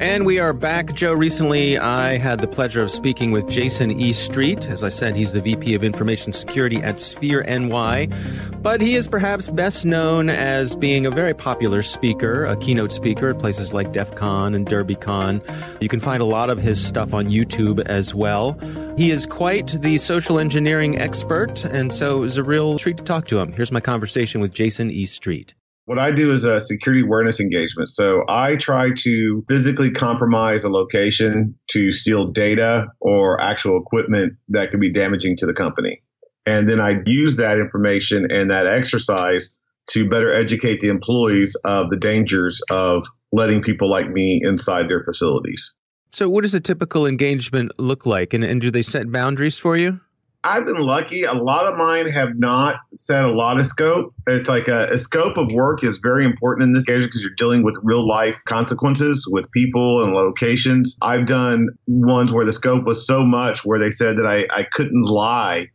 And 0.00 0.24
we 0.24 0.38
are 0.38 0.52
back. 0.52 0.94
Joe, 0.94 1.12
recently 1.12 1.76
I 1.76 2.18
had 2.18 2.38
the 2.38 2.46
pleasure 2.46 2.80
of 2.80 2.88
speaking 2.88 3.32
with 3.32 3.48
Jayson 3.48 3.90
E. 4.00 4.12
Street. 4.12 4.68
As 4.68 4.84
I 4.84 4.90
said, 4.90 5.16
he's 5.16 5.32
the 5.32 5.40
VP 5.40 5.74
of 5.74 5.82
Information 5.82 6.32
Security 6.32 6.76
at 6.76 6.96
SphereNY. 6.96 8.62
But 8.62 8.80
he 8.80 8.94
is 8.94 9.08
perhaps 9.08 9.50
best 9.50 9.84
known 9.84 10.30
as 10.30 10.76
being 10.76 11.04
a 11.04 11.10
very 11.10 11.34
popular 11.34 11.82
speaker, 11.82 12.44
a 12.44 12.56
keynote 12.56 12.92
speaker 12.92 13.30
at 13.30 13.40
places 13.40 13.72
like 13.72 13.92
DEF 13.92 14.14
CON 14.14 14.54
and 14.54 14.68
DerbyCon. 14.68 15.82
You 15.82 15.88
can 15.88 15.98
find 15.98 16.22
a 16.22 16.26
lot 16.26 16.48
of 16.48 16.60
his 16.60 16.84
stuff 16.84 17.12
on 17.12 17.26
YouTube 17.26 17.84
as 17.86 18.14
well. 18.14 18.52
He 18.96 19.10
is 19.10 19.26
quite 19.26 19.80
the 19.82 19.98
social 19.98 20.38
engineering 20.38 20.96
expert, 20.98 21.64
and 21.64 21.92
so 21.92 22.18
it 22.18 22.20
was 22.20 22.36
a 22.36 22.44
real 22.44 22.78
treat 22.78 22.98
to 22.98 23.04
talk 23.04 23.26
to 23.28 23.40
him. 23.40 23.52
Here's 23.52 23.72
my 23.72 23.80
conversation 23.80 24.40
with 24.40 24.52
Jayson 24.52 24.92
E. 24.92 25.06
Street. 25.06 25.54
What 25.88 25.98
I 25.98 26.10
do 26.10 26.34
is 26.34 26.44
a 26.44 26.60
security 26.60 27.02
awareness 27.02 27.40
engagement. 27.40 27.88
So 27.88 28.22
I 28.28 28.56
try 28.56 28.90
to 28.94 29.44
physically 29.48 29.90
compromise 29.90 30.64
a 30.64 30.68
location 30.68 31.54
to 31.70 31.92
steal 31.92 32.30
data 32.30 32.88
or 33.00 33.40
actual 33.40 33.80
equipment 33.80 34.34
that 34.50 34.70
could 34.70 34.80
be 34.80 34.92
damaging 34.92 35.38
to 35.38 35.46
the 35.46 35.54
company. 35.54 36.02
And 36.44 36.68
then 36.68 36.78
I 36.78 36.96
use 37.06 37.38
that 37.38 37.56
information 37.58 38.30
and 38.30 38.50
that 38.50 38.66
exercise 38.66 39.50
to 39.92 40.06
better 40.06 40.30
educate 40.30 40.80
the 40.82 40.90
employees 40.90 41.56
of 41.64 41.88
the 41.88 41.96
dangers 41.96 42.60
of 42.70 43.06
letting 43.32 43.62
people 43.62 43.88
like 43.88 44.10
me 44.10 44.42
inside 44.44 44.90
their 44.90 45.02
facilities. 45.02 45.72
So, 46.12 46.28
what 46.28 46.42
does 46.42 46.52
a 46.52 46.60
typical 46.60 47.06
engagement 47.06 47.72
look 47.78 48.04
like? 48.04 48.34
And, 48.34 48.44
and 48.44 48.60
do 48.60 48.70
they 48.70 48.82
set 48.82 49.10
boundaries 49.10 49.58
for 49.58 49.74
you? 49.74 50.00
I've 50.44 50.64
been 50.64 50.80
lucky. 50.80 51.24
A 51.24 51.32
lot 51.32 51.66
of 51.66 51.76
mine 51.76 52.08
have 52.08 52.36
not 52.36 52.76
set 52.94 53.24
a 53.24 53.30
lot 53.30 53.58
of 53.58 53.66
scope. 53.66 54.14
It's 54.26 54.48
like 54.48 54.68
a, 54.68 54.88
a 54.90 54.98
scope 54.98 55.36
of 55.36 55.50
work 55.52 55.82
is 55.82 55.98
very 55.98 56.24
important 56.24 56.64
in 56.64 56.72
this 56.72 56.84
case 56.84 57.04
because 57.04 57.22
you're 57.22 57.34
dealing 57.36 57.64
with 57.64 57.76
real 57.82 58.06
life 58.06 58.36
consequences 58.44 59.26
with 59.28 59.50
people 59.50 60.02
and 60.02 60.14
locations. 60.14 60.96
I've 61.02 61.26
done 61.26 61.68
ones 61.86 62.32
where 62.32 62.46
the 62.46 62.52
scope 62.52 62.84
was 62.84 63.04
so 63.04 63.24
much 63.24 63.64
where 63.64 63.80
they 63.80 63.90
said 63.90 64.16
that 64.18 64.26
I, 64.26 64.46
I 64.54 64.64
couldn't 64.70 65.02
lie 65.02 65.66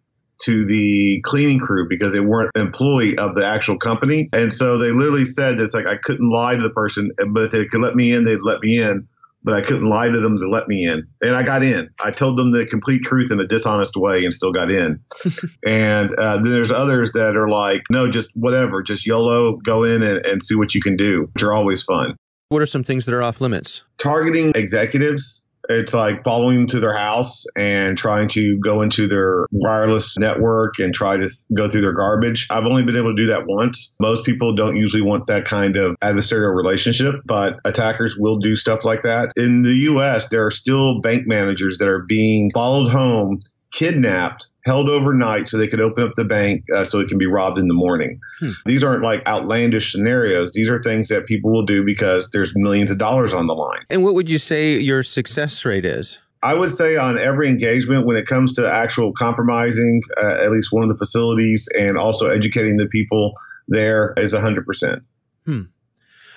to 0.44 0.66
the 0.66 1.22
cleaning 1.26 1.60
crew 1.60 1.88
because 1.88 2.12
they 2.12 2.20
weren't 2.20 2.52
an 2.56 2.66
employee 2.66 3.18
of 3.18 3.36
the 3.36 3.46
actual 3.46 3.78
company. 3.78 4.30
And 4.34 4.52
so 4.52 4.78
they 4.78 4.92
literally 4.92 5.26
said 5.26 5.60
it's 5.60 5.74
like 5.74 5.88
I 5.88 5.98
couldn't 5.98 6.30
lie 6.30 6.56
to 6.56 6.64
the 6.64 6.70
person, 6.70 7.12
but 7.32 7.44
if 7.44 7.52
they 7.52 7.66
could 7.66 7.82
let 7.82 7.96
me 7.96 8.14
in, 8.14 8.24
they'd 8.24 8.42
let 8.42 8.60
me 8.62 8.82
in 8.82 9.08
but 9.44 9.54
I 9.54 9.62
couldn't 9.62 9.88
lie 9.88 10.10
to 10.10 10.20
them 10.20 10.38
to 10.40 10.50
let 10.50 10.68
me 10.68 10.86
in. 10.86 11.08
And 11.22 11.36
I 11.36 11.44
got 11.44 11.64
in. 11.64 11.90
I 12.00 12.12
told 12.12 12.38
them 12.38 12.52
the 12.52 12.66
complete 12.66 13.04
truth 13.04 13.32
in 13.32 13.40
a 13.40 13.48
dishonest 13.48 13.96
way 13.96 14.24
and 14.24 14.34
still 14.34 14.52
got 14.52 14.72
in. 14.72 15.00
and 15.66 16.14
uh, 16.18 16.36
then 16.36 16.52
there's 16.52 16.72
others 16.72 17.12
that 17.14 17.36
are 17.36 17.50
like, 17.50 17.84
no, 17.90 18.10
just 18.10 18.32
whatever, 18.36 18.82
just 18.82 19.06
YOLO, 19.06 19.58
go 19.58 19.84
in 19.84 20.02
and, 20.02 20.26
and 20.26 20.42
see 20.42 20.56
what 20.56 20.74
you 20.74 20.82
can 20.82 20.96
do, 20.96 21.30
which 21.34 21.44
are 21.44 21.54
always 21.54 21.84
fun. 21.84 22.16
What 22.50 22.62
are 22.62 22.68
some 22.68 22.84
things 22.84 23.06
that 23.06 23.16
are 23.16 23.24
off 23.24 23.42
limits? 23.42 23.84
Targeting 23.98 24.52
executives. 24.56 25.43
It's 25.70 25.94
like 25.94 26.24
following 26.24 26.58
them 26.58 26.68
to 26.68 26.80
their 26.80 26.96
house 26.96 27.46
and 27.56 27.98
trying 27.98 28.28
to 28.30 28.58
go 28.60 28.82
into 28.82 29.08
their 29.08 29.48
wireless 29.52 30.18
network 30.18 30.80
and 30.80 30.94
try 30.94 31.18
to 31.18 31.30
go 31.54 31.70
through 31.70 31.82
their 31.82 31.94
garbage. 31.94 32.48
I've 32.50 32.66
only 32.66 32.84
been 32.84 32.98
able 32.98 33.16
to 33.16 33.22
do 33.22 33.28
that 33.28 33.48
once. 33.48 33.94
Most 34.00 34.26
people 34.26 34.56
don't 34.56 34.76
usually 34.76 35.02
want 35.02 35.28
that 35.28 35.46
kind 35.46 35.78
of 35.78 35.96
adversarial 36.02 36.56
relationship, 36.56 37.16
but 37.26 37.60
attackers 37.66 38.18
will 38.18 38.38
do 38.38 38.56
stuff 38.56 38.84
like 38.84 39.04
that. 39.04 39.32
In 39.36 39.62
the 39.62 39.74
US, 39.92 40.30
there 40.30 40.46
are 40.46 40.52
still 40.52 41.02
bank 41.02 41.28
managers 41.28 41.78
that 41.78 41.88
are 41.88 42.04
being 42.04 42.52
followed 42.54 42.92
home, 42.92 43.42
kidnapped, 43.72 44.48
held 44.66 44.90
overnight 44.90 45.48
so 45.48 45.58
they 45.58 45.68
could 45.68 45.82
open 45.82 46.04
up 46.04 46.12
the 46.16 46.24
bank 46.26 46.64
uh, 46.74 46.86
so 46.86 47.00
it 47.00 47.08
can 47.10 47.18
be 47.18 47.26
robbed 47.28 47.60
in 47.60 47.68
the 47.68 47.74
morning. 47.74 48.20
Hmm. 48.40 48.52
These 48.66 48.84
aren't 48.84 49.04
like 49.04 49.26
outlandish 49.28 49.92
scenarios. 49.92 50.54
These 50.54 50.70
are 50.70 50.82
things 50.82 51.10
that 51.10 51.26
people 51.26 51.52
will 51.52 51.66
do 51.66 51.84
because 51.84 52.30
there's 52.32 52.54
millions 52.56 52.90
of 52.92 52.98
dollars 52.98 53.34
on 53.34 53.48
the 53.48 53.54
line. 53.54 53.82
And 53.90 54.04
what 54.04 54.14
would 54.16 54.30
you 54.30 54.38
say 54.38 54.78
your 54.78 55.04
success 55.04 55.66
rate 55.66 55.86
is? 55.86 56.20
I 56.42 56.54
would 56.54 56.72
say 56.74 56.98
on 56.98 57.18
every 57.18 57.48
engagement, 57.48 58.06
when 58.06 58.18
it 58.18 58.26
comes 58.28 58.54
to 58.54 58.70
actual 58.70 59.14
compromising 59.18 60.02
uh, 60.18 60.38
at 60.42 60.52
least 60.52 60.70
one 60.72 60.84
of 60.84 60.90
the 60.90 60.98
facilities 60.98 61.70
and 61.78 61.98
also 61.98 62.28
educating 62.30 62.78
the 62.78 62.88
people 62.88 63.34
there 63.70 64.14
is 64.18 64.34
100%. 64.34 65.02
And- 65.48 65.68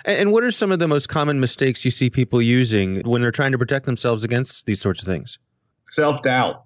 And 0.04 0.30
what 0.32 0.44
are 0.44 0.52
some 0.52 0.70
of 0.70 0.78
the 0.78 0.86
most 0.86 1.08
common 1.08 1.40
mistakes 1.40 1.84
you 1.84 1.90
see 1.90 2.10
people 2.10 2.40
using 2.40 3.00
when 3.02 3.20
they're 3.22 3.32
trying 3.32 3.50
to 3.52 3.58
protect 3.58 3.86
themselves 3.86 4.22
against 4.22 4.66
these 4.66 4.80
sorts 4.80 5.00
of 5.00 5.06
things? 5.06 5.38
Self 5.88 6.22
doubt. 6.22 6.62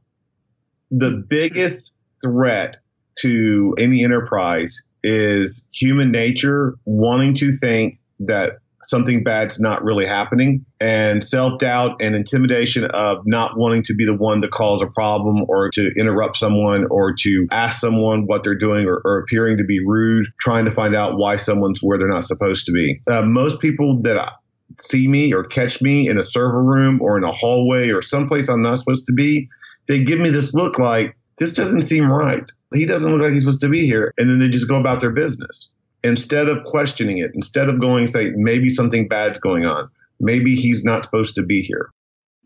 The 0.91 1.25
biggest 1.29 1.93
threat 2.23 2.79
to 3.21 3.75
any 3.79 4.05
enterprise 4.05 4.83
is 5.03 5.65
human 5.73 6.11
nature 6.11 6.75
wanting 6.85 7.35
to 7.35 7.53
think 7.53 7.99
that 8.21 8.59
something 8.83 9.23
bad's 9.23 9.61
not 9.61 9.85
really 9.85 10.07
happening 10.07 10.65
and 10.81 11.23
self-doubt 11.23 12.01
and 12.01 12.15
intimidation 12.15 12.85
of 12.87 13.19
not 13.27 13.57
wanting 13.57 13.83
to 13.83 13.95
be 13.95 14.07
the 14.07 14.15
one 14.15 14.41
to 14.41 14.49
cause 14.49 14.81
a 14.83 14.87
problem 14.87 15.45
or 15.49 15.71
to 15.71 15.91
interrupt 15.99 16.37
someone 16.37 16.87
or 16.91 17.15
to 17.15 17.47
ask 17.51 17.79
someone 17.81 18.25
what 18.25 18.43
they're 18.43 18.55
doing 18.55 18.87
or, 18.87 19.01
or 19.05 19.19
appearing 19.19 19.59
to 19.59 19.65
be 19.65 19.85
rude 19.85 20.27
trying 20.41 20.65
to 20.65 20.73
find 20.73 20.97
out 20.97 21.19
why 21.19 21.37
someone's 21.37 21.81
where 21.83 21.99
they're 21.99 22.09
not 22.09 22.25
supposed 22.25 22.65
to 22.67 22.73
be. 22.73 23.01
Uh, 23.07 23.23
most 23.23 23.61
people 23.61 24.01
that 24.03 24.19
I- 24.19 24.33
see 24.79 25.09
me 25.09 25.35
or 25.35 25.45
catch 25.45 25.83
me 25.83 26.09
in 26.09 26.17
a 26.17 26.23
server 26.23 26.63
room 26.63 27.03
or 27.03 27.19
in 27.19 27.25
a 27.25 27.33
hallway 27.33 27.91
or 27.91 28.01
someplace 28.01 28.49
i'm 28.49 28.63
not 28.63 28.79
supposed 28.79 29.05
to 29.05 29.13
be 29.13 29.49
they 29.91 30.03
give 30.03 30.21
me 30.21 30.31
this 30.31 30.55
look 30.55 30.79
like 30.79 31.17
this 31.39 31.53
doesn't 31.53 31.83
seem 31.83 32.11
right 32.11 32.51
he 32.73 32.87
doesn't 32.87 33.13
look 33.13 33.21
like 33.21 33.33
he's 33.33 33.43
supposed 33.43 33.61
to 33.61 33.69
be 33.69 33.85
here 33.85 34.15
and 34.17 34.31
then 34.31 34.39
they 34.39 34.49
just 34.49 34.69
go 34.69 34.77
about 34.77 35.01
their 35.01 35.11
business 35.11 35.71
instead 36.03 36.49
of 36.49 36.65
questioning 36.65 37.19
it, 37.19 37.33
instead 37.35 37.69
of 37.69 37.81
going 37.81 38.07
say 38.07 38.31
maybe 38.31 38.69
something 38.69 39.09
bad's 39.09 39.39
going 39.39 39.67
on, 39.67 39.91
maybe 40.19 40.55
he's 40.55 40.85
not 40.85 41.03
supposed 41.03 41.35
to 41.35 41.43
be 41.43 41.63
here. 41.63 41.91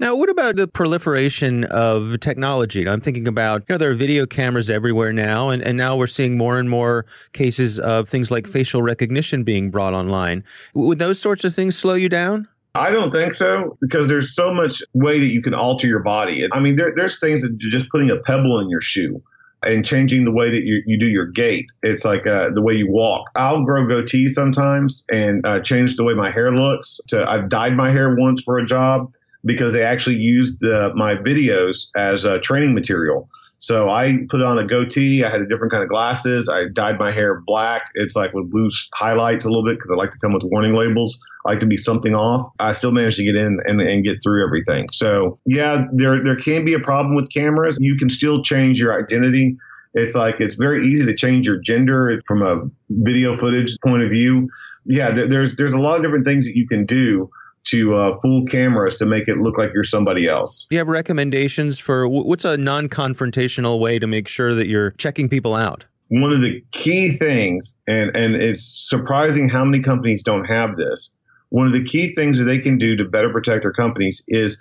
Now, 0.00 0.16
what 0.16 0.28
about 0.28 0.56
the 0.56 0.66
proliferation 0.66 1.62
of 1.64 2.18
technology? 2.18 2.88
I'm 2.88 3.00
thinking 3.00 3.28
about, 3.28 3.62
you 3.68 3.74
know, 3.74 3.78
there 3.78 3.90
are 3.90 3.94
video 3.94 4.26
cameras 4.26 4.68
everywhere 4.68 5.12
now, 5.12 5.50
and, 5.50 5.62
and 5.62 5.76
now 5.76 5.94
we're 5.94 6.08
seeing 6.08 6.36
more 6.36 6.58
and 6.58 6.68
more 6.68 7.06
cases 7.32 7.78
of 7.78 8.08
things 8.08 8.28
like 8.28 8.48
facial 8.48 8.82
recognition 8.82 9.44
being 9.44 9.70
brought 9.70 9.94
online. 9.94 10.42
Would 10.74 10.98
those 10.98 11.20
sorts 11.20 11.44
of 11.44 11.54
things 11.54 11.78
slow 11.78 11.94
you 11.94 12.08
down? 12.08 12.48
I 12.74 12.90
don't 12.90 13.12
think 13.12 13.34
so 13.34 13.76
because 13.80 14.08
there's 14.08 14.34
so 14.34 14.52
much 14.52 14.82
way 14.94 15.18
that 15.20 15.32
you 15.32 15.40
can 15.40 15.54
alter 15.54 15.86
your 15.86 16.02
body. 16.02 16.46
I 16.52 16.58
mean, 16.58 16.74
there, 16.76 16.92
there's 16.96 17.20
things 17.20 17.42
that 17.42 17.56
just 17.56 17.88
putting 17.90 18.10
a 18.10 18.16
pebble 18.16 18.58
in 18.58 18.68
your 18.68 18.80
shoe 18.80 19.22
and 19.62 19.84
changing 19.84 20.24
the 20.24 20.32
way 20.32 20.50
that 20.50 20.64
you, 20.64 20.82
you 20.84 20.98
do 20.98 21.06
your 21.06 21.26
gait. 21.26 21.66
It's 21.82 22.04
like 22.04 22.26
uh, 22.26 22.50
the 22.52 22.62
way 22.62 22.74
you 22.74 22.90
walk. 22.90 23.30
I'll 23.36 23.64
grow 23.64 23.86
goatee 23.86 24.28
sometimes 24.28 25.04
and 25.10 25.46
uh, 25.46 25.60
change 25.60 25.96
the 25.96 26.04
way 26.04 26.14
my 26.14 26.30
hair 26.30 26.52
looks. 26.52 27.00
To 27.08 27.28
I've 27.28 27.48
dyed 27.48 27.76
my 27.76 27.90
hair 27.90 28.16
once 28.16 28.42
for 28.42 28.58
a 28.58 28.66
job 28.66 29.12
because 29.44 29.72
they 29.72 29.84
actually 29.84 30.16
used 30.16 30.60
the, 30.60 30.92
my 30.94 31.14
videos 31.14 31.86
as 31.96 32.24
a 32.24 32.40
training 32.40 32.74
material. 32.74 33.28
So 33.64 33.88
I 33.88 34.18
put 34.28 34.42
on 34.42 34.58
a 34.58 34.64
goatee. 34.64 35.24
I 35.24 35.30
had 35.30 35.40
a 35.40 35.46
different 35.46 35.72
kind 35.72 35.82
of 35.82 35.88
glasses. 35.88 36.50
I 36.50 36.64
dyed 36.74 36.98
my 36.98 37.10
hair 37.10 37.40
black. 37.46 37.84
It's 37.94 38.14
like 38.14 38.34
with 38.34 38.50
blue 38.50 38.68
highlights 38.92 39.46
a 39.46 39.48
little 39.48 39.64
bit 39.64 39.78
because 39.78 39.90
I 39.90 39.94
like 39.94 40.10
to 40.10 40.18
come 40.18 40.34
with 40.34 40.42
warning 40.44 40.74
labels. 40.74 41.18
I 41.46 41.52
like 41.52 41.60
to 41.60 41.66
be 41.66 41.78
something 41.78 42.14
off. 42.14 42.52
I 42.58 42.72
still 42.72 42.92
managed 42.92 43.16
to 43.16 43.24
get 43.24 43.36
in 43.36 43.58
and, 43.64 43.80
and 43.80 44.04
get 44.04 44.18
through 44.22 44.44
everything. 44.44 44.88
So 44.92 45.38
yeah, 45.46 45.84
there 45.94 46.22
there 46.22 46.36
can 46.36 46.66
be 46.66 46.74
a 46.74 46.78
problem 46.78 47.14
with 47.14 47.32
cameras. 47.32 47.78
You 47.80 47.96
can 47.96 48.10
still 48.10 48.42
change 48.42 48.78
your 48.78 48.92
identity. 49.02 49.56
It's 49.94 50.14
like 50.14 50.42
it's 50.42 50.56
very 50.56 50.86
easy 50.86 51.06
to 51.06 51.14
change 51.14 51.46
your 51.46 51.58
gender 51.58 52.20
from 52.28 52.42
a 52.42 52.68
video 52.90 53.34
footage 53.34 53.78
point 53.82 54.02
of 54.02 54.10
view. 54.10 54.50
Yeah, 54.84 55.10
there, 55.10 55.26
there's 55.26 55.56
there's 55.56 55.72
a 55.72 55.80
lot 55.80 55.96
of 55.96 56.02
different 56.02 56.26
things 56.26 56.44
that 56.44 56.54
you 56.54 56.66
can 56.68 56.84
do 56.84 57.30
to 57.64 57.94
uh, 57.94 58.18
fool 58.20 58.44
cameras 58.44 58.98
to 58.98 59.06
make 59.06 59.28
it 59.28 59.38
look 59.38 59.58
like 59.58 59.70
you're 59.72 59.82
somebody 59.82 60.28
else. 60.28 60.66
Do 60.68 60.76
you 60.76 60.78
have 60.78 60.88
recommendations 60.88 61.78
for 61.78 62.06
what's 62.06 62.44
a 62.44 62.56
non 62.56 62.88
confrontational 62.88 63.78
way 63.78 63.98
to 63.98 64.06
make 64.06 64.28
sure 64.28 64.54
that 64.54 64.66
you're 64.66 64.90
checking 64.92 65.28
people 65.28 65.54
out? 65.54 65.84
One 66.08 66.32
of 66.32 66.42
the 66.42 66.62
key 66.70 67.10
things, 67.12 67.76
and, 67.86 68.14
and 68.14 68.36
it's 68.36 68.62
surprising 68.62 69.48
how 69.48 69.64
many 69.64 69.82
companies 69.82 70.22
don't 70.22 70.44
have 70.44 70.76
this. 70.76 71.10
One 71.48 71.66
of 71.66 71.72
the 71.72 71.84
key 71.84 72.14
things 72.14 72.38
that 72.38 72.44
they 72.44 72.58
can 72.58 72.78
do 72.78 72.96
to 72.96 73.04
better 73.04 73.30
protect 73.30 73.62
their 73.62 73.72
companies 73.72 74.22
is 74.28 74.60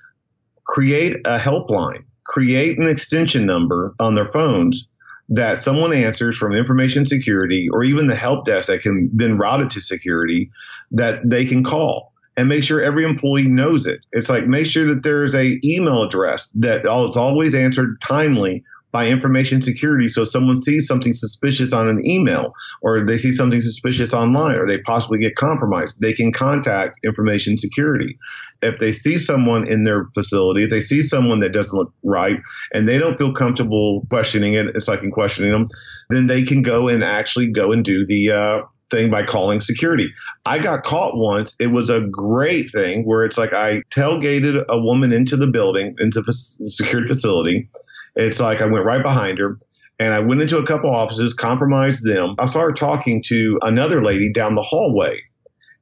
create 0.66 1.16
a 1.26 1.38
helpline, 1.38 2.06
create 2.24 2.78
an 2.78 2.88
extension 2.88 3.46
number 3.46 3.94
on 4.00 4.16
their 4.16 4.32
phones 4.32 4.88
that 5.30 5.58
someone 5.58 5.94
answers 5.94 6.38
from 6.38 6.54
information 6.54 7.06
security 7.06 7.68
or 7.72 7.84
even 7.84 8.08
the 8.08 8.16
help 8.16 8.46
desk 8.46 8.68
that 8.68 8.82
can 8.82 9.10
then 9.13 9.38
route 9.38 9.62
it 9.62 9.70
to 9.72 9.82
security 9.82 10.52
that 10.92 11.28
they 11.28 11.46
can 11.46 11.63
call 11.63 12.12
and 12.38 12.50
make 12.50 12.63
sure 12.63 12.82
every 12.82 13.04
employee 13.04 13.48
knows 13.48 13.86
it. 13.86 14.02
It's 14.12 14.30
like 14.30 14.48
make 14.48 14.65
sure 14.65 14.86
that 14.88 15.04
there's 15.04 15.36
a 15.36 15.60
email 15.63 16.04
address 16.04 16.50
that 16.56 16.82
it's 16.86 17.17
always 17.17 17.54
answered 17.56 18.02
timely 18.02 18.63
by 18.93 19.08
information 19.08 19.62
security. 19.62 20.08
So 20.08 20.24
someone 20.24 20.56
sees 20.56 20.88
something 20.88 21.13
suspicious 21.13 21.74
on 21.74 21.89
an 21.89 22.08
email 22.08 22.54
or 22.84 23.04
they 23.04 23.17
see 23.17 23.32
something 23.32 23.60
suspicious 23.60 24.13
online 24.13 24.56
or 24.56 24.67
they 24.67 24.78
possibly 24.78 25.17
get 25.17 25.36
compromised, 25.36 26.00
they 26.00 26.13
can 26.13 26.32
contact 26.32 27.00
information 27.04 27.58
security. 27.58 28.17
If 28.62 28.78
they 28.78 28.91
see 28.91 29.17
someone 29.17 29.67
in 29.67 29.84
their 29.84 30.06
facility, 30.13 30.63
if 30.63 30.69
they 30.69 30.80
see 30.80 31.02
someone 31.02 31.39
that 31.39 31.54
doesn't 31.54 31.78
look 31.78 31.91
right 32.04 32.38
and 32.72 32.88
they 32.88 33.00
don't 33.00 33.17
feel 33.17 33.34
comfortable 33.34 34.06
questioning 34.10 34.54
it, 34.54 34.67
it's 34.67 34.88
like 34.88 35.02
in 35.02 35.10
questioning 35.10 35.52
them, 35.52 35.65
then 36.12 36.28
they 36.28 36.43
can 36.43 36.62
go 36.62 36.88
and 36.88 37.04
actually 37.04 37.48
go 37.48 37.72
and 37.72 37.84
do 37.84 38.06
the 38.06 38.32
uh, 38.32 38.62
thing 38.93 39.10
by 39.10 39.23
calling 39.23 39.60
security. 39.60 40.13
I 40.45 40.60
got 40.60 40.84
caught 40.84 41.17
once. 41.17 41.56
It 41.60 41.67
was 41.67 41.89
a 41.89 42.01
great 42.01 42.71
thing 42.71 43.03
where 43.06 43.25
it's 43.25 43.38
like 43.38 43.53
I 43.53 43.82
tailgated 43.91 44.63
a 44.69 44.79
woman 44.79 45.12
into 45.12 45.36
the 45.36 45.47
building, 45.47 45.95
into 45.99 46.21
the 46.21 46.34
security 46.34 47.08
facility. 47.08 47.69
It's 48.15 48.39
like 48.39 48.62
I 48.62 48.65
went 48.65 48.86
right 48.86 49.01
behind 49.01 49.39
her 49.39 49.58
and 49.99 50.13
I 50.13 50.19
went 50.19 50.41
into 50.41 50.58
a 50.58 50.65
couple 50.65 50.89
offices, 50.89 51.34
compromised 51.34 52.06
them. 52.06 52.36
I 52.38 52.45
started 52.45 52.75
talking 52.75 53.23
to 53.27 53.60
another 53.62 54.03
lady 54.03 54.32
down 54.32 54.56
the 54.56 54.62
hallway. 54.62 55.21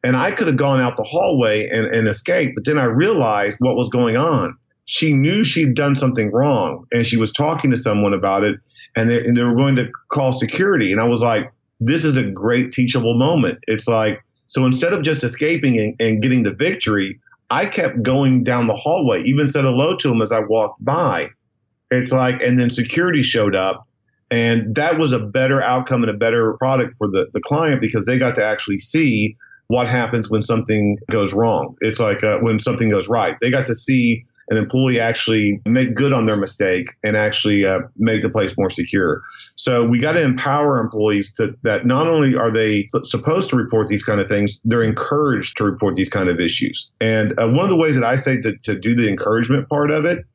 And 0.03 0.15
I 0.15 0.31
could 0.31 0.47
have 0.47 0.57
gone 0.57 0.79
out 0.79 0.97
the 0.97 1.03
hallway 1.03 1.67
and, 1.67 1.85
and 1.85 2.07
escaped, 2.07 2.53
but 2.55 2.65
then 2.65 2.79
I 2.79 2.85
realized 2.85 3.57
what 3.59 3.75
was 3.75 3.89
going 3.89 4.15
on. 4.15 4.57
She 4.85 5.13
knew 5.13 5.43
she'd 5.43 5.75
done 5.75 5.95
something 5.95 6.31
wrong 6.31 6.85
and 6.91 7.05
she 7.05 7.17
was 7.17 7.31
talking 7.31 7.69
to 7.71 7.77
someone 7.77 8.13
about 8.13 8.43
it 8.43 8.55
and 8.95 9.09
they, 9.09 9.23
and 9.23 9.37
they 9.37 9.43
were 9.43 9.55
going 9.55 9.75
to 9.75 9.89
call 10.11 10.33
security. 10.33 10.91
And 10.91 10.99
I 10.99 11.07
was 11.07 11.21
like, 11.21 11.51
this 11.81 12.05
is 12.05 12.15
a 12.15 12.23
great 12.23 12.71
teachable 12.71 13.17
moment. 13.17 13.59
It's 13.67 13.87
like, 13.87 14.23
so 14.47 14.65
instead 14.65 14.93
of 14.93 15.01
just 15.01 15.23
escaping 15.23 15.77
and, 15.79 15.95
and 15.99 16.21
getting 16.21 16.43
the 16.43 16.53
victory, 16.53 17.19
I 17.49 17.65
kept 17.65 18.01
going 18.03 18.43
down 18.43 18.67
the 18.67 18.75
hallway, 18.75 19.23
even 19.23 19.47
said 19.47 19.65
hello 19.65 19.97
to 19.97 20.11
him 20.11 20.21
as 20.21 20.31
I 20.31 20.39
walked 20.39 20.83
by. 20.85 21.29
It's 21.89 22.11
like, 22.11 22.41
and 22.41 22.57
then 22.57 22.69
security 22.69 23.23
showed 23.23 23.55
up. 23.55 23.87
And 24.29 24.75
that 24.75 24.97
was 24.97 25.11
a 25.11 25.19
better 25.19 25.61
outcome 25.61 26.03
and 26.03 26.09
a 26.09 26.15
better 26.17 26.53
product 26.53 26.97
for 26.97 27.09
the, 27.09 27.27
the 27.33 27.41
client 27.41 27.81
because 27.81 28.05
they 28.05 28.17
got 28.17 28.35
to 28.35 28.45
actually 28.45 28.79
see 28.79 29.35
what 29.67 29.87
happens 29.87 30.29
when 30.29 30.41
something 30.41 30.97
goes 31.09 31.33
wrong. 31.33 31.75
It's 31.81 31.99
like 31.99 32.23
uh, 32.23 32.37
when 32.39 32.59
something 32.59 32.89
goes 32.89 33.09
right. 33.09 33.35
They 33.41 33.51
got 33.51 33.67
to 33.67 33.75
see 33.75 34.23
an 34.51 34.57
employee 34.57 34.99
actually 34.99 35.61
make 35.65 35.95
good 35.95 36.11
on 36.11 36.25
their 36.25 36.35
mistake 36.35 36.89
and 37.03 37.15
actually 37.15 37.65
uh, 37.65 37.79
make 37.97 38.21
the 38.21 38.29
place 38.29 38.55
more 38.57 38.69
secure. 38.69 39.21
So 39.55 39.85
we 39.85 39.97
got 39.97 40.11
to 40.11 40.21
empower 40.21 40.77
employees 40.79 41.33
to 41.35 41.55
that 41.63 41.85
not 41.85 42.05
only 42.05 42.35
are 42.35 42.51
they 42.51 42.89
supposed 43.03 43.49
to 43.51 43.55
report 43.55 43.87
these 43.87 44.03
kind 44.03 44.19
of 44.19 44.27
things, 44.27 44.59
they're 44.65 44.83
encouraged 44.83 45.57
to 45.57 45.63
report 45.63 45.95
these 45.95 46.09
kind 46.09 46.27
of 46.27 46.41
issues. 46.41 46.91
And 46.99 47.31
uh, 47.39 47.47
one 47.47 47.63
of 47.63 47.69
the 47.69 47.77
ways 47.77 47.95
that 47.95 48.03
I 48.03 48.17
say 48.17 48.41
to, 48.41 48.55
to 48.63 48.77
do 48.77 48.93
the 48.93 49.07
encouragement 49.07 49.69
part 49.69 49.89
of 49.89 50.03
it 50.03 50.25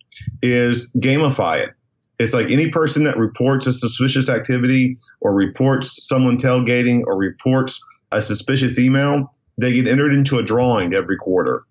is 0.42 0.90
gamify 0.96 1.62
it. 1.62 1.70
It's 2.18 2.32
like 2.32 2.46
any 2.50 2.70
person 2.70 3.04
that 3.04 3.18
reports 3.18 3.66
a 3.66 3.74
suspicious 3.74 4.30
activity 4.30 4.96
or 5.20 5.34
reports 5.34 6.08
someone 6.08 6.38
tailgating 6.38 7.02
or 7.06 7.18
reports 7.18 7.78
a 8.12 8.22
suspicious 8.22 8.78
email, 8.78 9.30
they 9.58 9.74
get 9.74 9.86
entered 9.86 10.14
into 10.14 10.38
a 10.38 10.42
drawing 10.42 10.94
every 10.94 11.18
quarter. 11.18 11.64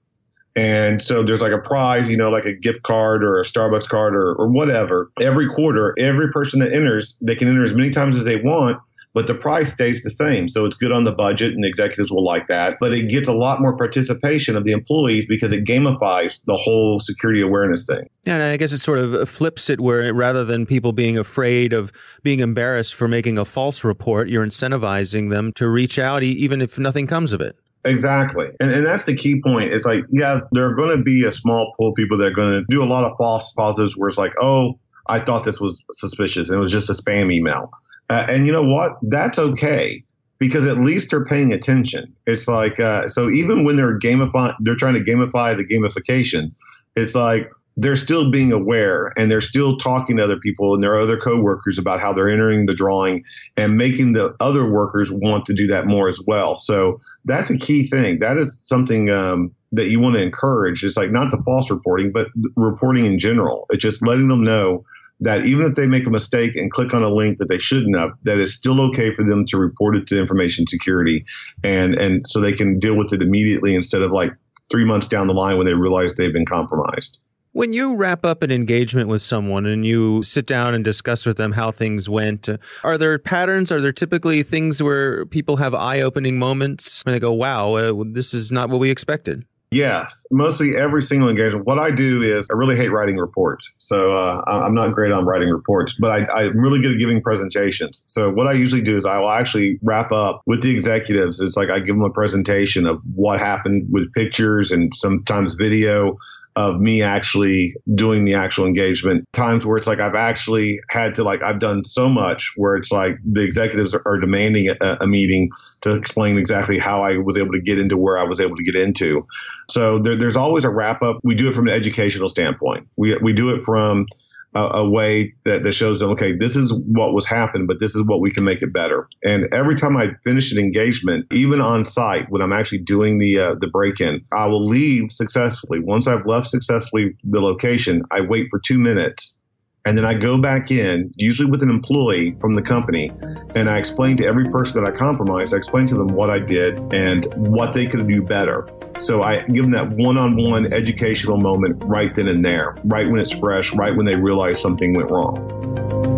And 0.55 1.01
so 1.01 1.21
there's 1.21 1.41
like 1.41 1.51
a 1.51 1.59
prize, 1.59 2.09
you 2.09 2.15
know, 2.15 2.29
like 2.29 2.45
a 2.45 2.53
gift 2.53 2.83
card 2.83 3.23
or 3.23 3.39
a 3.39 3.43
Starbucks 3.43 3.87
card 3.87 4.15
or, 4.15 4.33
or 4.35 4.47
whatever. 4.47 5.11
Every 5.19 5.47
quarter, 5.47 5.93
every 5.99 6.31
person 6.31 6.59
that 6.61 6.73
enters, 6.73 7.17
they 7.21 7.35
can 7.35 7.47
enter 7.47 7.63
as 7.63 7.73
many 7.73 7.89
times 7.89 8.15
as 8.15 8.23
they 8.23 8.37
want, 8.37 8.79
but 9.13 9.27
the 9.27 9.35
price 9.35 9.73
stays 9.73 10.01
the 10.03 10.09
same. 10.09 10.47
So 10.47 10.65
it's 10.65 10.77
good 10.77 10.93
on 10.93 11.03
the 11.03 11.11
budget 11.11 11.53
and 11.53 11.65
executives 11.65 12.09
will 12.09 12.23
like 12.23 12.47
that. 12.47 12.77
But 12.79 12.93
it 12.93 13.09
gets 13.09 13.27
a 13.27 13.33
lot 13.33 13.59
more 13.59 13.75
participation 13.75 14.55
of 14.55 14.63
the 14.63 14.71
employees 14.71 15.25
because 15.25 15.51
it 15.51 15.65
gamifies 15.65 16.41
the 16.45 16.55
whole 16.55 17.01
security 17.01 17.41
awareness 17.41 17.85
thing. 17.85 18.09
Yeah, 18.25 18.35
and 18.35 18.43
I 18.43 18.55
guess 18.55 18.71
it 18.71 18.79
sort 18.79 18.99
of 18.99 19.27
flips 19.27 19.69
it 19.69 19.81
where 19.81 20.13
rather 20.13 20.45
than 20.45 20.65
people 20.65 20.93
being 20.93 21.17
afraid 21.17 21.73
of 21.73 21.91
being 22.23 22.39
embarrassed 22.39 22.95
for 22.95 23.09
making 23.09 23.37
a 23.37 23.45
false 23.45 23.83
report, 23.83 24.29
you're 24.29 24.45
incentivizing 24.45 25.31
them 25.31 25.51
to 25.53 25.67
reach 25.67 25.99
out 25.99 26.23
even 26.23 26.61
if 26.61 26.79
nothing 26.79 27.07
comes 27.07 27.33
of 27.33 27.41
it. 27.41 27.57
Exactly. 27.85 28.49
And, 28.59 28.71
and 28.71 28.85
that's 28.85 29.05
the 29.05 29.15
key 29.15 29.41
point. 29.41 29.71
It's 29.71 29.85
like, 29.85 30.03
yeah, 30.09 30.39
there 30.51 30.65
are 30.65 30.73
going 30.75 30.97
to 30.97 31.03
be 31.03 31.23
a 31.23 31.31
small 31.31 31.71
pool 31.77 31.89
of 31.89 31.95
people 31.95 32.17
that 32.17 32.27
are 32.27 32.35
going 32.35 32.53
to 32.53 32.65
do 32.67 32.83
a 32.83 32.85
lot 32.85 33.05
of 33.05 33.15
false 33.17 33.53
positives 33.53 33.95
where 33.95 34.09
it's 34.09 34.17
like, 34.17 34.33
oh, 34.41 34.79
I 35.07 35.19
thought 35.19 35.43
this 35.43 35.61
was 35.61 35.83
suspicious 35.93 36.49
and 36.49 36.57
it 36.57 36.59
was 36.59 36.71
just 36.71 36.89
a 36.89 36.93
spam 36.93 37.31
email. 37.31 37.71
Uh, 38.09 38.25
and 38.27 38.47
you 38.47 38.51
know 38.51 38.63
what? 38.63 38.93
That's 39.03 39.37
okay 39.37 40.03
because 40.39 40.65
at 40.65 40.77
least 40.77 41.11
they're 41.11 41.25
paying 41.25 41.53
attention. 41.53 42.15
It's 42.25 42.47
like, 42.47 42.79
uh, 42.79 43.07
so 43.07 43.29
even 43.29 43.63
when 43.63 43.75
they're 43.75 43.99
gamifying, 43.99 44.55
they're 44.59 44.75
trying 44.75 44.95
to 44.95 44.99
gamify 45.01 45.55
the 45.55 45.63
gamification. 45.63 46.53
It's 46.95 47.13
like, 47.13 47.51
they're 47.77 47.95
still 47.95 48.31
being 48.31 48.51
aware 48.51 49.11
and 49.17 49.29
they're 49.29 49.41
still 49.41 49.77
talking 49.77 50.17
to 50.17 50.23
other 50.23 50.39
people 50.39 50.73
and 50.73 50.83
their 50.83 50.97
other 50.97 51.17
coworkers 51.17 51.77
about 51.77 51.99
how 51.99 52.13
they're 52.13 52.29
entering 52.29 52.65
the 52.65 52.73
drawing 52.73 53.23
and 53.57 53.75
making 53.75 54.13
the 54.13 54.35
other 54.39 54.69
workers 54.69 55.11
want 55.11 55.45
to 55.45 55.53
do 55.53 55.67
that 55.67 55.85
more 55.85 56.07
as 56.07 56.19
well. 56.25 56.57
So 56.57 56.97
that's 57.25 57.49
a 57.49 57.57
key 57.57 57.87
thing. 57.87 58.19
That 58.19 58.37
is 58.37 58.59
something 58.63 59.09
um, 59.09 59.53
that 59.73 59.89
you 59.89 59.99
want 59.99 60.15
to 60.15 60.21
encourage. 60.21 60.83
It's 60.83 60.97
like 60.97 61.11
not 61.11 61.31
the 61.31 61.41
false 61.43 61.69
reporting, 61.69 62.11
but 62.11 62.27
reporting 62.55 63.05
in 63.05 63.19
general. 63.19 63.65
It's 63.69 63.83
just 63.83 64.05
letting 64.05 64.29
them 64.29 64.43
know 64.43 64.85
that 65.21 65.45
even 65.45 65.65
if 65.65 65.75
they 65.75 65.87
make 65.87 66.05
a 66.05 66.09
mistake 66.09 66.55
and 66.55 66.71
click 66.71 66.93
on 66.93 67.03
a 67.03 67.09
link 67.09 67.37
that 67.37 67.47
they 67.47 67.57
shouldn't 67.57 67.95
have, 67.95 68.11
that 68.23 68.39
it's 68.39 68.51
still 68.51 68.81
okay 68.81 69.13
for 69.15 69.23
them 69.23 69.45
to 69.47 69.57
report 69.57 69.95
it 69.95 70.07
to 70.07 70.19
information 70.19 70.67
security 70.67 71.25
and 71.63 71.95
and 71.95 72.27
so 72.27 72.41
they 72.41 72.51
can 72.51 72.79
deal 72.79 72.97
with 72.97 73.13
it 73.13 73.21
immediately 73.21 73.75
instead 73.75 74.01
of 74.01 74.11
like 74.11 74.33
three 74.69 74.83
months 74.83 75.07
down 75.07 75.27
the 75.27 75.33
line 75.33 75.57
when 75.57 75.65
they 75.65 75.73
realize 75.73 76.15
they've 76.15 76.33
been 76.33 76.45
compromised. 76.45 77.19
When 77.55 77.71
you 77.71 77.95
wrap 77.95 78.25
up 78.25 78.43
an 78.43 78.51
engagement 78.51 79.07
with 79.07 79.21
someone 79.21 79.65
and 79.65 79.85
you 79.85 80.21
sit 80.23 80.45
down 80.45 80.73
and 80.73 80.83
discuss 80.83 81.25
with 81.25 81.37
them 81.37 81.53
how 81.53 81.71
things 81.71 82.09
went, 82.09 82.49
are 82.83 82.97
there 82.97 83.17
patterns? 83.17 83.71
Are 83.71 83.79
there 83.79 83.93
typically 83.93 84.43
things 84.43 84.83
where 84.83 85.25
people 85.27 85.55
have 85.55 85.73
eye 85.73 86.01
opening 86.01 86.37
moments 86.37 87.01
and 87.05 87.15
they 87.15 87.19
go, 87.19 87.31
wow, 87.31 87.75
uh, 87.75 88.03
this 88.07 88.33
is 88.33 88.51
not 88.51 88.69
what 88.69 88.81
we 88.81 88.91
expected? 88.91 89.45
Yes, 89.71 90.25
mostly 90.31 90.75
every 90.75 91.01
single 91.01 91.29
engagement. 91.29 91.65
What 91.65 91.79
I 91.79 91.91
do 91.91 92.21
is 92.21 92.45
I 92.51 92.55
really 92.55 92.75
hate 92.75 92.91
writing 92.91 93.15
reports. 93.15 93.71
So 93.77 94.11
uh, 94.11 94.41
I'm 94.47 94.73
not 94.73 94.93
great 94.93 95.13
on 95.13 95.25
writing 95.25 95.49
reports, 95.49 95.95
but 95.97 96.11
I, 96.11 96.43
I'm 96.43 96.59
really 96.59 96.81
good 96.81 96.91
at 96.91 96.99
giving 96.99 97.21
presentations. 97.21 98.03
So 98.05 98.31
what 98.31 98.47
I 98.47 98.51
usually 98.51 98.81
do 98.81 98.97
is 98.97 99.05
I 99.05 99.17
will 99.19 99.31
actually 99.31 99.79
wrap 99.81 100.11
up 100.11 100.41
with 100.45 100.61
the 100.61 100.71
executives. 100.71 101.39
It's 101.39 101.55
like 101.55 101.69
I 101.69 101.79
give 101.79 101.95
them 101.95 102.03
a 102.03 102.09
presentation 102.09 102.85
of 102.85 103.01
what 103.15 103.39
happened 103.39 103.87
with 103.89 104.11
pictures 104.13 104.73
and 104.73 104.93
sometimes 104.93 105.55
video 105.55 106.17
of 106.55 106.79
me 106.79 107.01
actually 107.01 107.75
doing 107.95 108.23
the 108.23 108.33
actual 108.33 108.65
engagement. 108.65 109.27
Times 109.33 109.65
where 109.65 109.77
it's 109.77 109.87
like 109.87 109.99
I've 109.99 110.15
actually 110.15 110.79
had 110.89 111.13
to 111.15 111.23
like 111.23 111.41
I've 111.43 111.59
done 111.59 111.83
so 111.83 112.07
much 112.07 112.53
where 112.55 112.75
it's 112.75 112.91
like 112.91 113.17
the 113.25 113.43
executives 113.43 113.93
are, 113.93 114.01
are 114.05 114.19
demanding 114.19 114.69
a, 114.69 114.97
a, 115.01 115.07
meeting 115.07 115.51
to 115.81 115.95
explain 115.95 116.37
exactly 116.37 116.79
how 116.79 117.01
I 117.01 117.17
was 117.17 117.37
able 117.37 117.51
to 117.51 117.61
get 117.61 117.77
into 117.77 117.97
where 117.97 118.17
I 118.17 118.23
was 118.23 118.39
able 118.39 118.55
to 118.55 118.63
get 118.63 118.75
into. 118.75 119.27
So 119.69 119.99
there, 119.99 120.15
there's 120.15 120.37
always 120.37 120.63
a 120.63 120.69
wrap 120.69 121.01
up. 121.01 121.19
We 121.23 121.35
do 121.35 121.49
it 121.49 121.55
from 121.55 121.67
an 121.67 121.73
educational 121.73 122.29
standpoint. 122.29 122.87
We 122.95 123.17
we 123.17 123.33
do 123.33 123.49
it 123.49 123.63
from 123.63 124.07
a, 124.55 124.79
a, 124.79 124.89
way 124.89 125.33
that, 125.43 125.63
that 125.63 125.73
shows 125.73 125.99
them, 125.99 126.11
okay, 126.11 126.33
this 126.35 126.55
is 126.55 126.73
what 126.73 127.13
was 127.13 127.25
happened, 127.25 127.67
but 127.67 127.79
this 127.79 127.95
is 127.95 128.03
what 128.03 128.21
we 128.21 128.31
can 128.31 128.43
make 128.43 128.61
it 128.61 128.71
better. 128.73 129.07
And 129.23 129.53
every 129.53 129.75
time 129.75 129.97
I 129.97 130.11
finish 130.23 130.51
an 130.51 130.57
engagement, 130.57 131.27
even 131.31 131.61
on 131.61 131.83
site 131.83 132.29
when 132.29 132.41
I'm 132.41 132.53
actually 132.53 132.79
doing 132.79 133.19
the 133.19 133.39
uh, 133.39 133.55
the 133.55 133.67
break 133.67 133.99
in, 133.99 134.21
I 134.31 134.47
will 134.47 134.63
leave 134.63 135.11
successfully. 135.11 135.79
Once 135.79 136.07
I've 136.07 136.25
left 136.25 136.47
successfully 136.47 137.15
the 137.23 137.41
location, 137.41 138.03
I 138.11 138.21
wait 138.21 138.47
for 138.49 138.59
two 138.59 138.79
minutes 138.79 139.37
and 139.85 139.95
then 139.95 140.03
I 140.03 140.15
go 140.15 140.37
back 140.37 140.71
in, 140.71 141.13
usually 141.15 141.49
with 141.49 141.61
an 141.61 141.69
employee 141.69 142.35
from 142.41 142.55
the 142.55 142.61
company, 142.61 143.11
and 143.55 143.69
I 143.69 143.77
explain 143.77 144.17
to 144.17 144.25
every 144.25 144.49
person 144.49 144.83
that 144.83 144.91
I 144.91 144.95
compromised, 144.95 145.53
I 145.53 145.57
explain 145.57 145.85
to 145.87 145.95
them 145.95 146.07
what 146.07 146.31
I 146.31 146.39
did 146.39 146.93
and 146.93 147.25
what 147.35 147.73
they 147.73 147.85
could 147.85 148.07
do 148.07 148.21
better. 148.23 148.67
So 148.99 149.21
I 149.21 149.43
give 149.43 149.63
them 149.63 149.71
that 149.73 149.89
one 149.89 150.17
on 150.17 150.35
one 150.35 150.73
educational 150.73 151.37
moment 151.37 151.83
right 151.85 152.13
then 152.15 152.27
and 152.27 152.43
there, 152.43 152.75
right 152.83 153.07
when 153.07 153.19
it's 153.19 153.37
fresh, 153.37 153.73
right 153.73 153.95
when 153.95 154.07
they 154.07 154.15
realize 154.15 154.59
something 154.59 154.93
went 154.93 155.11
wrong. 155.11 156.14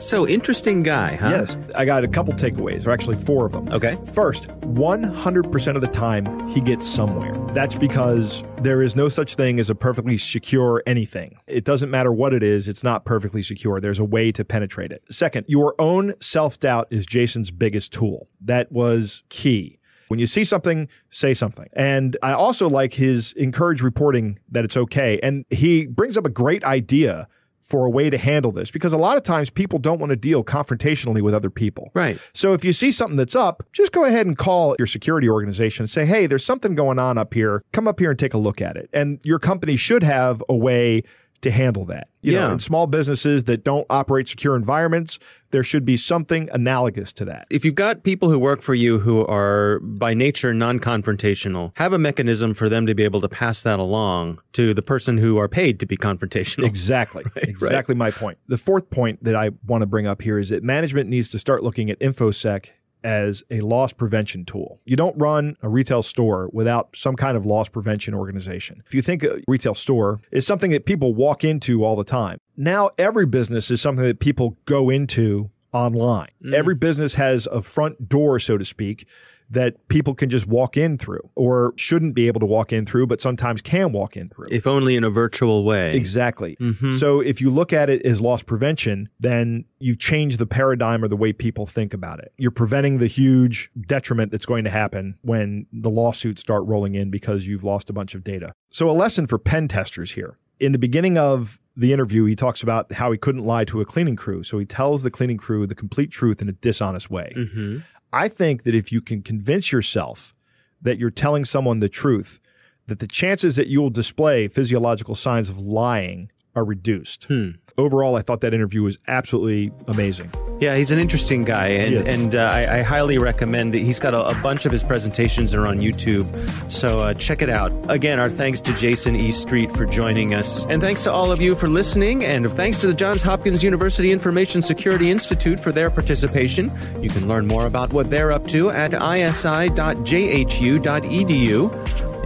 So 0.00 0.26
interesting 0.26 0.82
guy, 0.82 1.14
huh? 1.16 1.28
Yes. 1.28 1.58
I 1.74 1.84
got 1.84 2.04
a 2.04 2.08
couple 2.08 2.32
takeaways, 2.32 2.86
or 2.86 2.90
actually 2.90 3.16
four 3.16 3.44
of 3.44 3.52
them. 3.52 3.68
Okay. 3.68 3.98
First, 4.14 4.48
100% 4.48 5.74
of 5.74 5.82
the 5.82 5.88
time, 5.88 6.48
he 6.48 6.62
gets 6.62 6.88
somewhere. 6.88 7.34
That's 7.48 7.74
because 7.74 8.42
there 8.56 8.80
is 8.80 8.96
no 8.96 9.10
such 9.10 9.34
thing 9.34 9.60
as 9.60 9.68
a 9.68 9.74
perfectly 9.74 10.16
secure 10.16 10.82
anything. 10.86 11.36
It 11.46 11.64
doesn't 11.64 11.90
matter 11.90 12.12
what 12.12 12.32
it 12.32 12.42
is, 12.42 12.66
it's 12.66 12.82
not 12.82 13.04
perfectly 13.04 13.42
secure. 13.42 13.78
There's 13.78 13.98
a 13.98 14.04
way 14.04 14.32
to 14.32 14.42
penetrate 14.42 14.90
it. 14.90 15.02
Second, 15.10 15.44
your 15.48 15.74
own 15.78 16.14
self 16.20 16.58
doubt 16.58 16.88
is 16.90 17.04
Jayson's 17.04 17.50
biggest 17.50 17.92
tool. 17.92 18.28
That 18.40 18.72
was 18.72 19.22
key. 19.28 19.80
When 20.08 20.18
you 20.18 20.26
see 20.26 20.44
something, 20.44 20.88
say 21.10 21.34
something. 21.34 21.68
And 21.74 22.16
I 22.22 22.32
also 22.32 22.68
like 22.68 22.94
his 22.94 23.32
encourage 23.34 23.82
reporting 23.82 24.38
that 24.50 24.64
it's 24.64 24.76
okay. 24.76 25.20
And 25.22 25.44
he 25.50 25.86
brings 25.86 26.16
up 26.16 26.24
a 26.24 26.30
great 26.30 26.64
idea 26.64 27.28
for 27.70 27.86
a 27.86 27.90
way 27.90 28.10
to 28.10 28.18
handle 28.18 28.50
this 28.50 28.72
because 28.72 28.92
a 28.92 28.98
lot 28.98 29.16
of 29.16 29.22
times 29.22 29.48
people 29.48 29.78
don't 29.78 30.00
want 30.00 30.10
to 30.10 30.16
deal 30.16 30.42
confrontationally 30.42 31.22
with 31.22 31.32
other 31.32 31.50
people. 31.50 31.90
Right. 31.94 32.18
So 32.34 32.52
if 32.52 32.64
you 32.64 32.72
see 32.72 32.90
something 32.90 33.16
that's 33.16 33.36
up, 33.36 33.62
just 33.72 33.92
go 33.92 34.04
ahead 34.04 34.26
and 34.26 34.36
call 34.36 34.74
your 34.78 34.88
security 34.88 35.28
organization 35.28 35.84
and 35.84 35.90
say, 35.90 36.04
hey, 36.04 36.26
there's 36.26 36.44
something 36.44 36.74
going 36.74 36.98
on 36.98 37.16
up 37.16 37.32
here. 37.32 37.62
Come 37.72 37.86
up 37.86 38.00
here 38.00 38.10
and 38.10 38.18
take 38.18 38.34
a 38.34 38.38
look 38.38 38.60
at 38.60 38.76
it. 38.76 38.90
And 38.92 39.20
your 39.22 39.38
company 39.38 39.76
should 39.76 40.02
have 40.02 40.42
a 40.48 40.56
way 40.56 41.04
to 41.42 41.50
handle 41.50 41.84
that. 41.86 42.08
You 42.22 42.34
yeah. 42.34 42.40
know, 42.40 42.52
in 42.52 42.60
small 42.60 42.86
businesses 42.86 43.44
that 43.44 43.64
don't 43.64 43.86
operate 43.88 44.28
secure 44.28 44.54
environments, 44.54 45.18
there 45.52 45.62
should 45.62 45.84
be 45.84 45.96
something 45.96 46.50
analogous 46.52 47.12
to 47.14 47.24
that. 47.24 47.46
If 47.50 47.64
you've 47.64 47.74
got 47.74 48.02
people 48.02 48.28
who 48.28 48.38
work 48.38 48.60
for 48.60 48.74
you 48.74 48.98
who 48.98 49.26
are 49.26 49.80
by 49.80 50.12
nature 50.12 50.52
non-confrontational, 50.52 51.72
have 51.76 51.92
a 51.92 51.98
mechanism 51.98 52.52
for 52.52 52.68
them 52.68 52.86
to 52.86 52.94
be 52.94 53.04
able 53.04 53.22
to 53.22 53.28
pass 53.28 53.62
that 53.62 53.78
along 53.78 54.40
to 54.52 54.74
the 54.74 54.82
person 54.82 55.16
who 55.16 55.38
are 55.38 55.48
paid 55.48 55.80
to 55.80 55.86
be 55.86 55.96
confrontational. 55.96 56.64
Exactly. 56.64 57.24
right, 57.36 57.48
exactly 57.48 57.94
right. 57.94 57.98
my 57.98 58.10
point. 58.10 58.38
The 58.48 58.58
fourth 58.58 58.90
point 58.90 59.24
that 59.24 59.34
I 59.34 59.50
want 59.66 59.80
to 59.80 59.86
bring 59.86 60.06
up 60.06 60.20
here 60.20 60.38
is 60.38 60.50
that 60.50 60.62
management 60.62 61.08
needs 61.08 61.30
to 61.30 61.38
start 61.38 61.62
looking 61.62 61.90
at 61.90 61.98
InfoSec 62.00 62.68
as 63.04 63.42
a 63.50 63.60
loss 63.60 63.92
prevention 63.92 64.44
tool. 64.44 64.80
You 64.84 64.96
don't 64.96 65.16
run 65.18 65.56
a 65.62 65.68
retail 65.68 66.02
store 66.02 66.48
without 66.52 66.94
some 66.94 67.16
kind 67.16 67.36
of 67.36 67.46
loss 67.46 67.68
prevention 67.68 68.14
organization. 68.14 68.82
If 68.86 68.94
you 68.94 69.02
think 69.02 69.22
a 69.22 69.40
retail 69.46 69.74
store 69.74 70.20
is 70.30 70.46
something 70.46 70.70
that 70.72 70.86
people 70.86 71.14
walk 71.14 71.44
into 71.44 71.84
all 71.84 71.96
the 71.96 72.04
time, 72.04 72.38
now 72.56 72.90
every 72.98 73.26
business 73.26 73.70
is 73.70 73.80
something 73.80 74.04
that 74.04 74.20
people 74.20 74.56
go 74.64 74.90
into 74.90 75.50
online. 75.72 76.30
Mm. 76.44 76.54
Every 76.54 76.74
business 76.74 77.14
has 77.14 77.46
a 77.46 77.62
front 77.62 78.08
door, 78.08 78.38
so 78.38 78.58
to 78.58 78.64
speak, 78.64 79.06
that 79.50 79.88
people 79.88 80.14
can 80.14 80.30
just 80.30 80.46
walk 80.46 80.76
in 80.76 80.96
through 80.96 81.28
or 81.34 81.72
shouldn't 81.76 82.14
be 82.14 82.28
able 82.28 82.40
to 82.40 82.46
walk 82.46 82.72
in 82.72 82.86
through, 82.86 83.06
but 83.06 83.20
sometimes 83.20 83.60
can 83.60 83.92
walk 83.92 84.16
in 84.16 84.28
through. 84.28 84.46
If 84.50 84.66
only 84.66 84.94
in 84.96 85.02
a 85.02 85.10
virtual 85.10 85.64
way. 85.64 85.94
Exactly. 85.96 86.56
Mm-hmm. 86.60 86.96
So 86.96 87.20
if 87.20 87.40
you 87.40 87.50
look 87.50 87.72
at 87.72 87.90
it 87.90 88.02
as 88.02 88.20
loss 88.20 88.42
prevention, 88.42 89.08
then 89.18 89.64
you've 89.80 89.98
changed 89.98 90.38
the 90.38 90.46
paradigm 90.46 91.02
or 91.02 91.08
the 91.08 91.16
way 91.16 91.32
people 91.32 91.66
think 91.66 91.92
about 91.92 92.20
it. 92.20 92.32
You're 92.36 92.52
preventing 92.52 92.98
the 92.98 93.08
huge 93.08 93.70
detriment 93.86 94.30
that's 94.30 94.46
going 94.46 94.64
to 94.64 94.70
happen 94.70 95.18
when 95.22 95.66
the 95.72 95.90
lawsuits 95.90 96.40
start 96.40 96.64
rolling 96.66 96.94
in 96.94 97.10
because 97.10 97.46
you've 97.46 97.64
lost 97.64 97.90
a 97.90 97.92
bunch 97.92 98.14
of 98.14 98.22
data. 98.22 98.52
So 98.70 98.88
a 98.88 98.92
lesson 98.92 99.26
for 99.26 99.38
pen 99.38 99.66
testers 99.66 100.12
here. 100.12 100.38
In 100.60 100.72
the 100.72 100.78
beginning 100.78 101.16
of 101.16 101.58
the 101.74 101.92
interview, 101.92 102.26
he 102.26 102.36
talks 102.36 102.62
about 102.62 102.92
how 102.92 103.10
he 103.10 103.18
couldn't 103.18 103.44
lie 103.44 103.64
to 103.64 103.80
a 103.80 103.84
cleaning 103.86 104.16
crew. 104.16 104.42
So 104.42 104.58
he 104.58 104.66
tells 104.66 105.02
the 105.02 105.10
cleaning 105.10 105.38
crew 105.38 105.66
the 105.66 105.74
complete 105.74 106.10
truth 106.10 106.42
in 106.42 106.48
a 106.48 106.52
dishonest 106.52 107.10
way. 107.10 107.32
Mm-hmm. 107.34 107.78
I 108.12 108.28
think 108.28 108.64
that 108.64 108.74
if 108.74 108.90
you 108.92 109.00
can 109.00 109.22
convince 109.22 109.72
yourself 109.72 110.34
that 110.82 110.98
you're 110.98 111.10
telling 111.10 111.44
someone 111.44 111.80
the 111.80 111.88
truth, 111.88 112.40
that 112.86 112.98
the 112.98 113.06
chances 113.06 113.56
that 113.56 113.68
you 113.68 113.80
will 113.80 113.90
display 113.90 114.48
physiological 114.48 115.14
signs 115.14 115.48
of 115.48 115.58
lying 115.58 116.30
are 116.56 116.64
reduced. 116.64 117.24
Hmm. 117.24 117.50
Overall, 117.80 118.16
I 118.16 118.22
thought 118.22 118.42
that 118.42 118.52
interview 118.52 118.82
was 118.82 118.98
absolutely 119.08 119.72
amazing. 119.88 120.30
Yeah, 120.60 120.76
he's 120.76 120.92
an 120.92 120.98
interesting 120.98 121.44
guy, 121.44 121.68
and 121.68 122.06
and 122.06 122.34
uh, 122.34 122.50
I, 122.52 122.80
I, 122.80 122.82
highly 122.82 123.16
recommend. 123.16 123.74
It. 123.74 123.82
He's 123.82 123.98
got 123.98 124.12
a, 124.12 124.22
a, 124.26 124.34
bunch 124.42 124.66
of 124.66 124.72
his 124.72 124.84
presentations 124.84 125.54
are 125.54 125.66
on 125.66 125.78
YouTube, 125.78 126.28
so 126.70 126.98
uh, 126.98 127.14
check 127.14 127.40
it 127.40 127.48
out. 127.48 127.72
Again, 127.90 128.20
our 128.20 128.28
thanks 128.28 128.60
to 128.60 128.72
Jayson 128.72 129.16
E. 129.16 129.30
Street 129.30 129.74
for 129.74 129.86
joining 129.86 130.34
us, 130.34 130.66
and 130.66 130.82
thanks 130.82 131.02
to 131.04 131.12
all 131.12 131.32
of 131.32 131.40
you 131.40 131.54
for 131.54 131.66
listening, 131.66 132.26
and 132.26 132.46
thanks 132.50 132.78
to 132.82 132.86
the 132.86 132.92
Johns 132.92 133.22
Hopkins 133.22 133.64
University 133.64 134.12
Information 134.12 134.60
Security 134.60 135.10
Institute 135.10 135.58
for 135.58 135.72
their 135.72 135.90
participation. 135.90 136.70
You 137.02 137.08
can 137.08 137.26
learn 137.26 137.46
more 137.46 137.64
about 137.64 137.94
what 137.94 138.10
they're 138.10 138.30
up 138.30 138.46
to 138.48 138.68
at 138.68 138.92
isi.jhu.edu. 138.92 139.70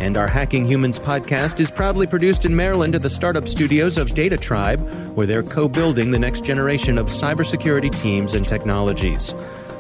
And 0.01 0.17
our 0.17 0.29
Hacking 0.29 0.65
Humans 0.65 0.99
podcast 0.99 1.61
is 1.61 1.71
proudly 1.71 2.07
produced 2.07 2.45
in 2.45 2.55
Maryland 2.55 2.95
at 2.95 3.03
the 3.03 3.11
startup 3.11 3.49
studios 3.49 3.99
of 3.99 4.09
DataTribe, 4.09 5.15
where 5.15 5.27
they're 5.27 5.43
co 5.43 5.69
building 5.69 6.11
the 6.11 6.19
next 6.19 6.45
generation 6.45 6.99
of 6.99 7.07
cybersecurity 7.07 7.95
teams 7.95 8.35
and 8.35 8.47
technologies. 8.47 9.35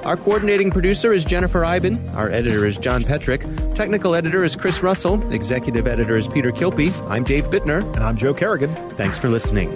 Our 0.05 0.18
coordinating 0.18 0.70
producer 0.70 1.12
is 1.14 1.24
Jennifer 1.24 1.64
Eiben. 1.64 2.09
Our 2.11 2.31
editor 2.31 2.66
is 2.66 2.77
John 2.77 3.05
Petrick. 3.05 3.42
Technical 3.74 4.14
editor 4.14 4.44
is 4.44 4.55
Chris 4.55 4.83
Russell. 4.83 5.33
Executive 5.33 5.87
editor 5.87 6.16
is 6.16 6.29
Peter 6.29 6.53
Kilpe. 6.53 6.92
I'm 7.09 7.24
Dave 7.24 7.44
Bittner. 7.46 7.83
And 7.94 8.05
I'm 8.05 8.16
Joe 8.16 8.35
Carrigan. 8.35 8.74
Thanks 8.90 9.18
for 9.18 9.31
listening. 9.31 9.72